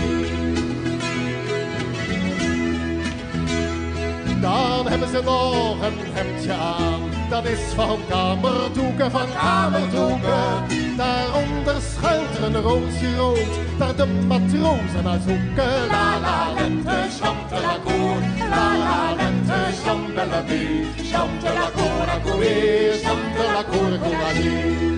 Dan 4.41 4.88
hebben 4.88 5.10
ze 5.10 5.22
nog 5.24 5.82
een 5.82 5.98
hemdje 6.14 6.54
aan. 6.54 7.16
Dat 7.30 7.45
is 7.45 7.59
van 7.75 7.99
kamerdoeken, 8.09 9.11
van 9.11 9.28
kamerdoeken. 9.41 10.67
Daaronder 10.97 11.75
schuilt 11.82 12.38
er 12.38 12.43
een 12.43 12.61
roosje 12.61 13.15
rood. 13.15 13.78
Daar 13.78 13.95
de 13.95 14.05
matrozen 14.05 15.03
naar 15.03 15.19
zoeken. 15.28 15.88
La 15.88 16.19
la 16.19 16.53
lente, 16.53 17.07
chante 17.19 17.61
la 17.61 17.78
cour. 17.86 18.17
La 18.49 18.78
la 18.78 19.15
lente, 19.15 19.78
chante 19.84 20.25
la 20.30 20.41
nuit. 20.41 20.88
Chante 21.11 21.53
la 21.53 21.69
cour, 21.75 22.05
la. 22.05 22.99
Chante 23.03 23.43
la 23.53 23.63
cour. 23.63 24.97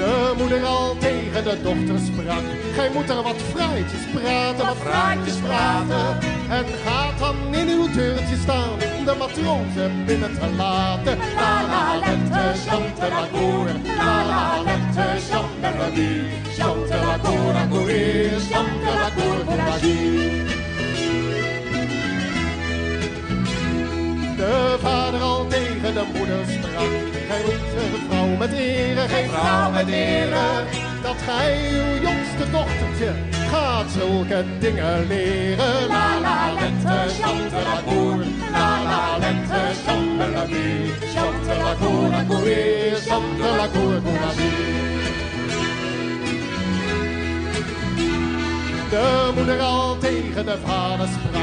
De 0.00 0.34
moeder 0.36 0.64
al 0.64 0.96
tegen 0.98 1.44
de 1.44 1.62
dochter 1.62 1.98
sprak. 1.98 2.44
Gij 2.74 2.90
moet 2.94 3.08
er 3.08 3.22
wat 3.22 3.36
fruitjes 3.52 4.04
praten, 4.14 4.66
wat 4.66 4.76
fruitjes 4.76 5.36
praten. 5.36 6.18
En 6.50 6.64
gaat 6.84 7.18
dan 7.18 7.54
in 7.54 7.68
uw 7.68 7.90
deurtje 7.92 8.36
staan, 8.42 8.78
de 8.78 9.14
matrozen 9.18 10.04
binnen 10.06 10.32
te 10.38 10.48
laten. 10.56 11.18
La 11.34 11.62
la 11.72 11.98
lente, 11.98 12.60
chante 12.66 13.08
la 13.08 13.26
cour. 13.32 13.66
La 13.96 14.24
la 14.30 14.62
lente, 14.62 15.06
chante 15.30 15.78
la 15.78 15.88
nuit. 15.94 16.24
Chante 16.58 16.96
la 17.06 17.18
cour, 17.22 17.52
la 17.52 17.66
courir. 17.70 18.30
Chante 18.50 18.92
la 19.02 19.10
cour, 19.16 19.44
courage. 19.44 19.96
De 24.36 24.76
vader 24.80 25.20
al 25.20 25.46
tegen 25.46 25.94
de 25.94 26.04
moeder 26.14 26.44
sprak. 26.46 26.90
Gij 27.28 27.42
moet 27.44 27.64
vrouw 27.72 27.99
met 28.40 28.52
ere, 28.52 29.08
geen 29.08 29.28
vrouw 29.28 29.70
met 29.70 29.88
ere. 29.88 30.64
Dat 31.02 31.16
gij 31.26 31.70
uw 31.72 32.02
jongste 32.02 32.50
dochtertje 32.50 33.12
gaat 33.50 33.90
zulke 33.90 34.44
dingen 34.58 35.06
leren. 35.06 35.86
La 35.88 36.20
la 36.20 36.52
lente, 36.52 37.14
chante 37.22 37.60
la 37.70 37.92
cour. 37.92 38.24
La 38.52 38.82
la 38.82 39.18
lente, 39.18 39.60
chante 39.84 40.30
la 40.34 40.46
nuit. 40.46 40.92
Chante 41.14 41.54
la 41.64 41.74
cour, 41.80 42.10
la 42.10 42.24
courir. 42.28 42.96
Chante 43.08 43.56
la 43.56 43.68
cour. 43.72 44.00
De 48.90 49.30
moeder 49.34 49.60
al 49.60 49.98
tegen 49.98 50.46
de 50.46 50.56
vader 50.64 51.08
sprak. 51.08 51.39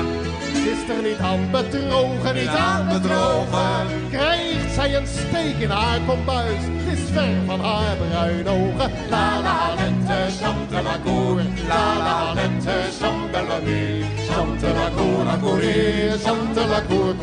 Is 0.68 0.96
er 0.96 1.02
niet 1.04 1.20
aan 1.20 1.52
bedrogen, 1.52 2.36
niet 2.36 2.48
aan 2.48 2.88
bedrogen. 2.88 3.88
Krijgt 4.10 4.74
zij 4.74 4.96
een 4.96 5.08
steek 5.08 5.58
in 5.60 5.70
haar 5.70 6.00
kombuis, 6.08 6.62
het 6.62 6.98
is 6.98 7.10
ver 7.12 7.36
van 7.46 7.60
haar 7.60 7.96
bruine 7.96 8.50
ogen. 8.50 8.92
La 9.10 9.42
la 9.42 9.74
lente, 9.76 10.18
chante 10.42 10.82
la 10.84 10.98
cour. 11.04 11.42
La 11.68 11.98
la 11.98 12.34
lente, 12.34 12.76
chante 13.00 13.42
la 13.48 13.60
nuit. 13.64 14.06
Chante 14.30 14.68
la 14.74 14.90
cour, 14.96 15.24
la 15.26 15.38
courir. 15.38 16.20
Chante 16.24 16.68
la 16.68 16.82
cour. 16.82 17.16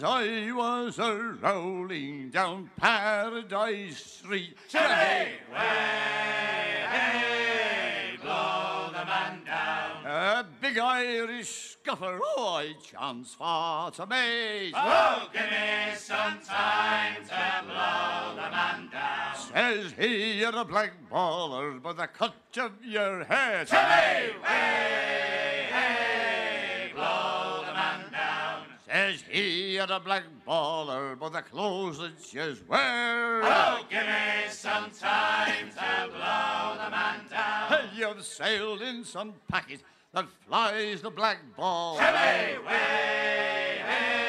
as 0.00 0.04
I 0.04 0.50
was 0.52 0.98
a 0.98 1.36
rolling 1.42 2.30
down 2.30 2.70
Paradise 2.76 3.98
Street. 3.98 4.56
Hey, 4.70 5.32
hey, 5.52 6.86
hey, 6.88 8.16
blow 8.22 8.88
the 8.92 9.04
man 9.04 9.44
down. 9.44 10.06
A 10.06 10.46
big 10.62 10.78
Irish 10.78 11.76
scuffer, 11.82 12.18
oh, 12.22 12.54
I 12.54 12.72
chance 12.82 13.34
far 13.34 13.90
to 13.90 14.06
me. 14.06 14.72
Oh, 14.74 15.28
give 15.34 15.42
me 15.42 15.94
some 15.96 16.38
time 16.46 17.16
to 17.16 17.64
blow 17.66 18.36
the 18.36 18.50
man 18.50 18.88
down. 18.90 19.36
Says 19.52 19.92
he, 19.98 20.40
you're 20.40 20.56
a 20.56 20.64
black 20.64 20.92
baller 21.12 21.82
by 21.82 21.92
the 21.92 22.06
cut 22.06 22.34
of 22.56 22.72
your 22.82 23.24
hair. 23.24 23.66
Hey, 23.66 24.30
hey, 24.44 25.59
Says 29.10 29.24
he, 29.28 29.74
you're 29.74 29.86
a 29.90 29.98
black 29.98 30.22
baller, 30.46 31.18
but 31.18 31.32
the 31.32 31.42
clothes 31.42 31.98
that 31.98 32.32
you 32.32 32.56
wear. 32.68 33.40
Oh, 33.42 33.80
give 33.90 34.06
me 34.06 34.48
some 34.48 34.88
time 34.90 35.68
to 35.70 36.08
blow 36.10 36.76
the 36.76 36.90
man 36.90 37.20
down. 37.28 37.88
You've 37.96 38.24
sailed 38.24 38.82
in 38.82 39.02
some 39.04 39.34
packet 39.48 39.80
that 40.14 40.26
flies 40.46 41.02
the 41.02 41.10
black 41.10 41.38
ball. 41.56 41.98
Hey, 41.98 42.56
hey, 42.68 43.78
hey, 43.84 44.19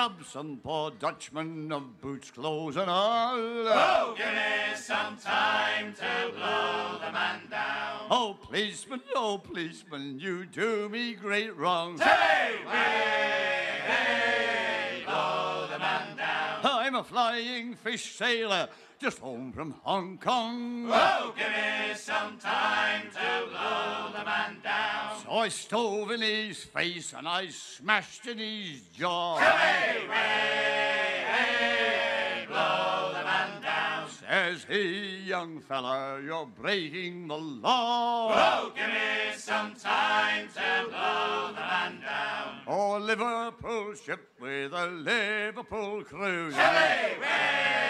Some 0.00 0.60
poor 0.62 0.92
Dutchman 0.92 1.70
of 1.72 2.00
boots, 2.00 2.30
clothes, 2.30 2.76
and 2.76 2.88
all. 2.88 3.36
Oh, 3.36 4.14
give 4.16 4.28
me 4.28 4.74
some 4.74 5.18
time 5.18 5.92
to 5.92 6.32
blow 6.34 6.98
the 7.04 7.12
man 7.12 7.40
down. 7.50 8.06
Oh, 8.10 8.38
policeman, 8.40 9.02
oh, 9.14 9.36
policeman, 9.36 10.18
you 10.18 10.46
do 10.46 10.88
me 10.88 11.12
great 11.12 11.54
wrong. 11.54 11.98
Hey, 11.98 12.56
hey, 12.66 13.80
hey, 13.84 15.02
blow 15.04 15.66
the 15.70 15.78
man 15.78 16.16
down. 16.16 16.60
I'm 16.64 16.94
a 16.94 17.04
flying 17.04 17.74
fish 17.74 18.16
sailor, 18.16 18.70
just 18.98 19.18
home 19.18 19.52
from 19.52 19.72
Hong 19.82 20.16
Kong. 20.16 20.88
Oh, 20.90 21.34
give 21.36 21.46
me 21.48 21.94
some 21.94 22.38
time 22.38 23.02
to 23.10 23.50
blow 23.50 24.18
the 24.18 24.24
man 24.24 24.56
down. 24.64 25.09
I 25.32 25.46
stove 25.48 26.10
in 26.10 26.22
his 26.22 26.64
face 26.64 27.14
and 27.16 27.28
I 27.28 27.46
smashed 27.50 28.26
in 28.26 28.38
his 28.38 28.80
jaw. 28.98 29.38
Hey, 29.38 30.00
hey, 30.10 31.24
hey, 31.24 32.46
blow 32.48 33.12
the 33.14 33.22
man 33.22 33.62
down. 33.62 34.08
Says 34.08 34.66
he, 34.68 35.18
young 35.18 35.60
fella, 35.60 36.20
you're 36.20 36.46
breaking 36.46 37.28
the 37.28 37.36
law. 37.36 38.32
Oh, 38.34 38.72
give 38.74 38.88
me 38.88 39.36
some 39.36 39.72
time 39.76 40.48
to 40.48 40.88
blow 40.88 41.52
the 41.54 41.60
man 41.60 42.00
down. 42.00 42.56
Oh, 42.66 42.98
Liverpool 42.98 43.94
ship 43.94 44.30
with 44.40 44.72
a 44.72 44.86
Liverpool 44.88 46.02
crew. 46.02 46.50
Hey, 46.50 47.14
hey, 47.20 47.89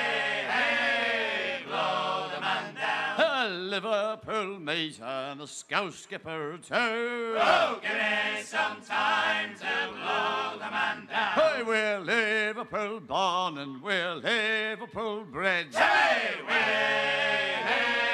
Liverpool 3.50 4.58
mate 4.58 5.00
and 5.02 5.40
a 5.40 5.46
scout 5.46 5.92
skipper 5.92 6.58
too. 6.58 6.74
Oh, 6.74 7.78
give 7.82 7.92
me 7.92 8.42
some 8.42 8.80
time 8.82 9.54
to 9.56 9.66
blow 9.92 10.54
the 10.54 10.70
man 10.70 11.06
down. 11.06 11.32
Hey, 11.32 11.62
we're 11.62 12.00
Liverpool 12.00 13.00
born 13.00 13.58
and 13.58 13.82
we're 13.82 14.14
Liverpool 14.14 15.24
bred. 15.24 15.74
Hey, 15.74 16.36
hey, 16.46 17.54
hey, 17.64 17.80
blow 17.80 17.88
the 17.88 18.04
man 18.04 18.09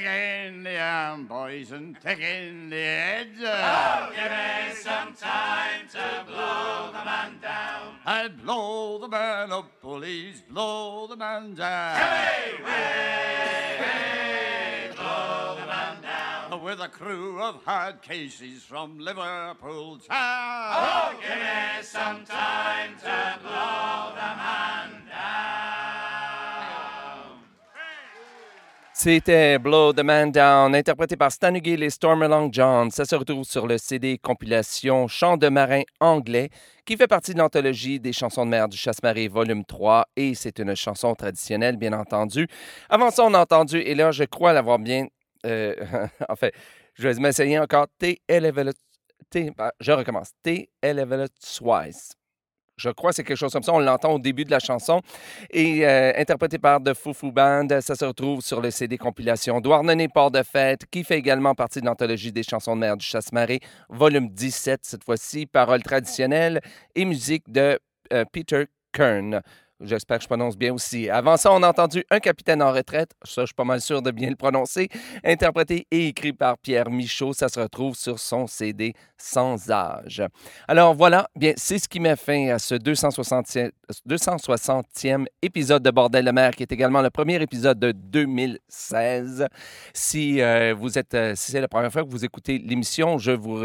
in 0.00 0.62
the 0.62 0.78
arm, 0.78 1.26
boys, 1.26 1.70
and 1.70 2.00
take 2.00 2.20
in 2.20 2.70
the 2.70 2.76
head. 2.76 3.28
Oh, 3.40 4.10
give 4.14 4.30
me 4.30 4.74
some 4.74 5.12
time 5.12 5.86
to 5.90 6.24
blow 6.26 6.88
the 6.92 7.04
man 7.04 7.38
down. 7.42 7.96
And 8.06 8.42
blow 8.42 8.98
the 8.98 9.08
man 9.08 9.52
up, 9.52 9.82
bullies, 9.82 10.42
blow 10.48 11.06
the 11.06 11.16
man 11.16 11.54
down. 11.54 11.96
Hey, 11.96 12.52
hey, 12.64 13.76
hey, 13.78 14.90
blow 14.96 15.56
the 15.60 15.66
man 15.66 16.00
down. 16.00 16.62
With 16.62 16.80
a 16.80 16.88
crew 16.88 17.42
of 17.42 17.62
hard 17.64 18.00
cases 18.00 18.62
from 18.62 18.98
Liverpool 18.98 19.98
town. 19.98 20.08
Oh, 20.08 21.14
give 21.20 21.38
me 21.38 21.82
some 21.82 22.24
time 22.24 22.96
to 23.00 23.38
blow 23.42 24.12
the 24.14 24.36
man 24.36 25.01
C'était 29.02 29.58
Blow 29.58 29.92
the 29.92 30.04
Man 30.04 30.30
Down, 30.30 30.76
interprété 30.76 31.16
par 31.16 31.32
Stan 31.32 31.52
Hugill 31.52 31.82
et 31.82 31.90
Stormy 31.90 32.28
Long 32.28 32.48
John. 32.52 32.88
Ça 32.92 33.04
se 33.04 33.16
retrouve 33.16 33.42
sur 33.42 33.66
le 33.66 33.76
CD 33.76 34.16
compilation 34.16 35.08
Chants 35.08 35.36
de 35.36 35.48
marin 35.48 35.82
anglais, 35.98 36.50
qui 36.84 36.96
fait 36.96 37.08
partie 37.08 37.34
de 37.34 37.38
l'anthologie 37.40 37.98
des 37.98 38.12
chansons 38.12 38.44
de 38.44 38.50
mer 38.50 38.68
du 38.68 38.76
Chasse-Marée, 38.76 39.26
volume 39.26 39.64
3, 39.64 40.06
et 40.14 40.36
c'est 40.36 40.60
une 40.60 40.76
chanson 40.76 41.16
traditionnelle, 41.16 41.78
bien 41.78 41.94
entendu. 41.94 42.46
Avant 42.88 43.10
ça, 43.10 43.24
on 43.24 43.34
a 43.34 43.40
entendu, 43.40 43.78
et 43.78 43.96
là, 43.96 44.12
je 44.12 44.22
crois 44.22 44.52
l'avoir 44.52 44.78
bien. 44.78 45.08
euh, 45.46 45.74
en 46.28 46.36
fait, 46.36 46.54
je 46.94 47.08
vais 47.08 47.14
m'essayer 47.14 47.58
encore. 47.58 47.88
T. 47.98 48.22
Bah, 49.58 49.72
Je 49.80 49.90
recommence. 49.90 50.30
T. 50.44 50.70
Twice. 50.80 52.12
Je 52.76 52.90
crois 52.90 53.10
que 53.10 53.16
c'est 53.16 53.24
quelque 53.24 53.36
chose 53.36 53.52
comme 53.52 53.62
ça. 53.62 53.72
On 53.72 53.78
l'entend 53.78 54.12
au 54.12 54.18
début 54.18 54.44
de 54.44 54.50
la 54.50 54.58
chanson. 54.58 55.00
Et 55.50 55.86
euh, 55.86 56.12
interprété 56.16 56.58
par 56.58 56.82
The 56.82 56.94
Foufou 56.94 57.32
Band, 57.32 57.68
ça 57.80 57.94
se 57.94 58.04
retrouve 58.04 58.40
sur 58.40 58.60
le 58.60 58.70
CD 58.70 58.98
compilation 58.98 59.60
Douarnenez 59.60 60.08
Port 60.08 60.30
de 60.30 60.42
Fête, 60.42 60.86
qui 60.90 61.04
fait 61.04 61.18
également 61.18 61.54
partie 61.54 61.80
de 61.80 61.86
l'anthologie 61.86 62.32
des 62.32 62.42
chansons 62.42 62.74
de 62.74 62.80
mer 62.80 62.96
du 62.96 63.04
Chasse-Marée, 63.04 63.60
volume 63.88 64.28
17 64.30 64.80
cette 64.82 65.04
fois-ci, 65.04 65.46
paroles 65.46 65.82
traditionnelles 65.82 66.60
et 66.94 67.04
musique 67.04 67.50
de 67.50 67.78
euh, 68.12 68.24
Peter 68.32 68.66
Kern. 68.92 69.42
J'espère 69.84 70.18
que 70.18 70.22
je 70.22 70.28
prononce 70.28 70.56
bien 70.56 70.72
aussi. 70.72 71.10
Avant 71.10 71.36
ça, 71.36 71.52
on 71.52 71.62
a 71.62 71.68
entendu 71.68 72.04
Un 72.10 72.20
capitaine 72.20 72.62
en 72.62 72.72
retraite, 72.72 73.10
ça 73.24 73.42
je 73.42 73.46
suis 73.46 73.54
pas 73.54 73.64
mal 73.64 73.80
sûr 73.80 74.00
de 74.00 74.12
bien 74.12 74.30
le 74.30 74.36
prononcer, 74.36 74.88
interprété 75.24 75.86
et 75.90 76.06
écrit 76.08 76.32
par 76.32 76.56
Pierre 76.58 76.88
Michaud. 76.88 77.32
Ça 77.32 77.48
se 77.48 77.58
retrouve 77.58 77.96
sur 77.96 78.18
son 78.20 78.46
CD 78.46 78.94
Sans 79.24 79.70
âge. 79.70 80.20
Alors 80.66 80.94
voilà, 80.94 81.28
bien 81.36 81.52
c'est 81.56 81.78
ce 81.78 81.88
qui 81.88 82.00
met 82.00 82.16
fin 82.16 82.48
à 82.48 82.58
ce 82.58 82.74
260e, 82.74 83.70
260e 84.08 85.26
épisode 85.40 85.80
de 85.84 85.92
Bordel 85.92 86.24
de 86.24 86.32
mer, 86.32 86.50
qui 86.50 86.64
est 86.64 86.72
également 86.72 87.00
le 87.00 87.10
premier 87.10 87.40
épisode 87.40 87.78
de 87.78 87.92
2016. 87.92 89.46
Si 89.94 90.40
euh, 90.40 90.74
vous 90.76 90.98
êtes, 90.98 91.14
euh, 91.14 91.34
si 91.36 91.52
c'est 91.52 91.60
la 91.60 91.68
première 91.68 91.92
fois 91.92 92.02
que 92.02 92.08
vous 92.08 92.24
écoutez 92.24 92.58
l'émission, 92.58 93.16
je 93.18 93.30
vous, 93.30 93.62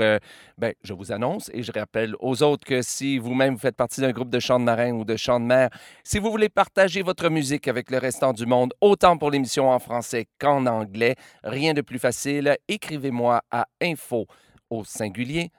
ben, 0.59 0.73
je 0.83 0.93
vous 0.93 1.11
annonce 1.11 1.49
et 1.51 1.63
je 1.63 1.71
rappelle 1.71 2.13
aux 2.19 2.43
autres 2.43 2.63
que 2.63 2.83
si 2.83 3.17
vous-même 3.17 3.55
vous 3.55 3.59
faites 3.59 3.75
partie 3.75 3.99
d'un 3.99 4.11
groupe 4.11 4.29
de 4.29 4.39
chants 4.39 4.59
de 4.59 4.65
marin 4.65 4.91
ou 4.91 5.05
de 5.05 5.15
chants 5.15 5.39
de 5.39 5.45
mer, 5.45 5.69
si 6.03 6.19
vous 6.19 6.29
voulez 6.29 6.49
partager 6.49 7.01
votre 7.01 7.29
musique 7.29 7.67
avec 7.67 7.89
le 7.89 7.97
restant 7.97 8.31
du 8.31 8.45
monde, 8.45 8.75
autant 8.79 9.17
pour 9.17 9.31
l'émission 9.31 9.71
en 9.71 9.79
français 9.79 10.27
qu'en 10.39 10.67
anglais, 10.67 11.15
rien 11.43 11.73
de 11.73 11.81
plus 11.81 11.99
facile, 11.99 12.57
écrivez-moi 12.67 13.41
à 13.49 13.65
info 13.81 14.27
au 14.69 14.83
singulier 14.83 15.51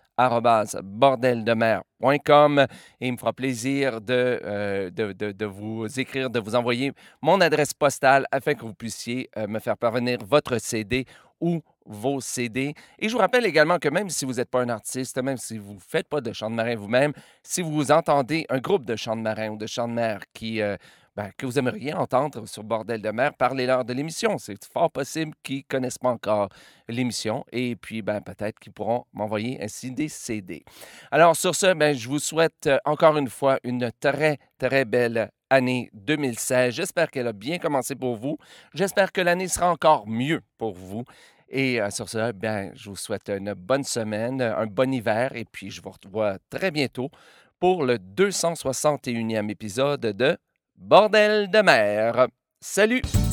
bordeldemer.com 0.82 2.66
et 3.00 3.06
il 3.06 3.12
me 3.12 3.16
fera 3.16 3.32
plaisir 3.32 4.00
de, 4.00 4.40
euh, 4.44 4.90
de, 4.90 5.12
de- 5.12 5.46
vous 5.46 5.86
écrire, 5.98 6.28
de 6.30 6.40
vous 6.40 6.54
envoyer 6.54 6.92
mon 7.22 7.40
adresse 7.40 7.72
postale 7.74 8.26
afin 8.30 8.54
que 8.54 8.62
vous 8.62 8.74
puissiez 8.74 9.28
euh, 9.36 9.46
me 9.46 9.58
faire 9.60 9.76
parvenir 9.76 10.18
votre 10.26 10.58
CD 10.58 11.04
ou 11.40 11.60
vos 11.86 12.20
CD. 12.20 12.74
Et 12.98 13.08
je 13.08 13.12
vous 13.12 13.20
rappelle 13.20 13.46
également 13.46 13.78
que 13.78 13.88
même 13.88 14.10
si 14.10 14.24
vous 14.24 14.34
n'êtes 14.34 14.50
pas 14.50 14.60
un 14.62 14.68
artiste, 14.68 15.22
même 15.22 15.36
si 15.36 15.56
vous 15.56 15.74
ne 15.74 15.80
faites 15.80 16.08
pas 16.08 16.20
de 16.20 16.32
chant 16.32 16.50
de 16.50 16.56
marin 16.56 16.74
vous-même, 16.74 17.12
si 17.42 17.62
vous 17.62 17.90
entendez 17.92 18.44
un 18.50 18.58
groupe 18.58 18.84
de 18.84 18.96
chant 18.96 19.16
de 19.16 19.22
marin 19.22 19.50
ou 19.50 19.56
de 19.56 19.66
chant 19.66 19.86
de 19.88 19.92
mer 19.94 20.20
qui, 20.34 20.60
euh, 20.60 20.76
ben, 21.18 21.32
que 21.36 21.46
vous 21.46 21.58
aimeriez 21.58 21.92
entendre 21.94 22.46
sur 22.46 22.62
Bordel 22.62 23.02
de 23.02 23.10
mer, 23.10 23.34
parlez-leur 23.34 23.84
de 23.84 23.92
l'émission. 23.92 24.38
C'est 24.38 24.64
fort 24.72 24.88
possible 24.88 25.32
qu'ils 25.42 25.56
ne 25.56 25.62
connaissent 25.68 25.98
pas 25.98 26.10
encore 26.10 26.48
l'émission 26.86 27.44
et 27.50 27.74
puis 27.74 28.02
ben, 28.02 28.20
peut-être 28.20 28.60
qu'ils 28.60 28.72
pourront 28.72 29.04
m'envoyer 29.12 29.60
ainsi 29.60 29.90
des 29.90 30.08
CD. 30.08 30.64
Alors 31.10 31.34
sur 31.34 31.56
ce, 31.56 31.74
ben, 31.74 31.92
je 31.92 32.08
vous 32.08 32.20
souhaite 32.20 32.68
euh, 32.68 32.78
encore 32.84 33.16
une 33.18 33.28
fois 33.28 33.58
une 33.64 33.90
très, 33.98 34.38
très 34.58 34.84
belle 34.84 35.32
année 35.50 35.90
2016. 35.92 36.72
J'espère 36.72 37.10
qu'elle 37.10 37.26
a 37.26 37.32
bien 37.32 37.58
commencé 37.58 37.96
pour 37.96 38.14
vous. 38.14 38.38
J'espère 38.72 39.10
que 39.10 39.20
l'année 39.20 39.48
sera 39.48 39.72
encore 39.72 40.06
mieux 40.06 40.42
pour 40.56 40.74
vous. 40.74 41.02
Et 41.48 41.80
euh, 41.80 41.90
sur 41.90 42.08
ce, 42.08 42.30
bien, 42.30 42.70
je 42.74 42.90
vous 42.90 42.96
souhaite 42.96 43.28
une 43.28 43.54
bonne 43.54 43.82
semaine, 43.82 44.40
un 44.40 44.66
bon 44.66 44.94
hiver 44.94 45.34
et 45.34 45.44
puis 45.44 45.72
je 45.72 45.82
vous 45.82 45.90
revois 45.90 46.36
très 46.48 46.70
bientôt 46.70 47.10
pour 47.58 47.84
le 47.84 47.96
261e 47.96 49.50
épisode 49.50 50.02
de 50.02 50.38
Bordel 50.80 51.52
de 51.52 51.62
mer. 51.62 52.28
Salut! 52.60 53.27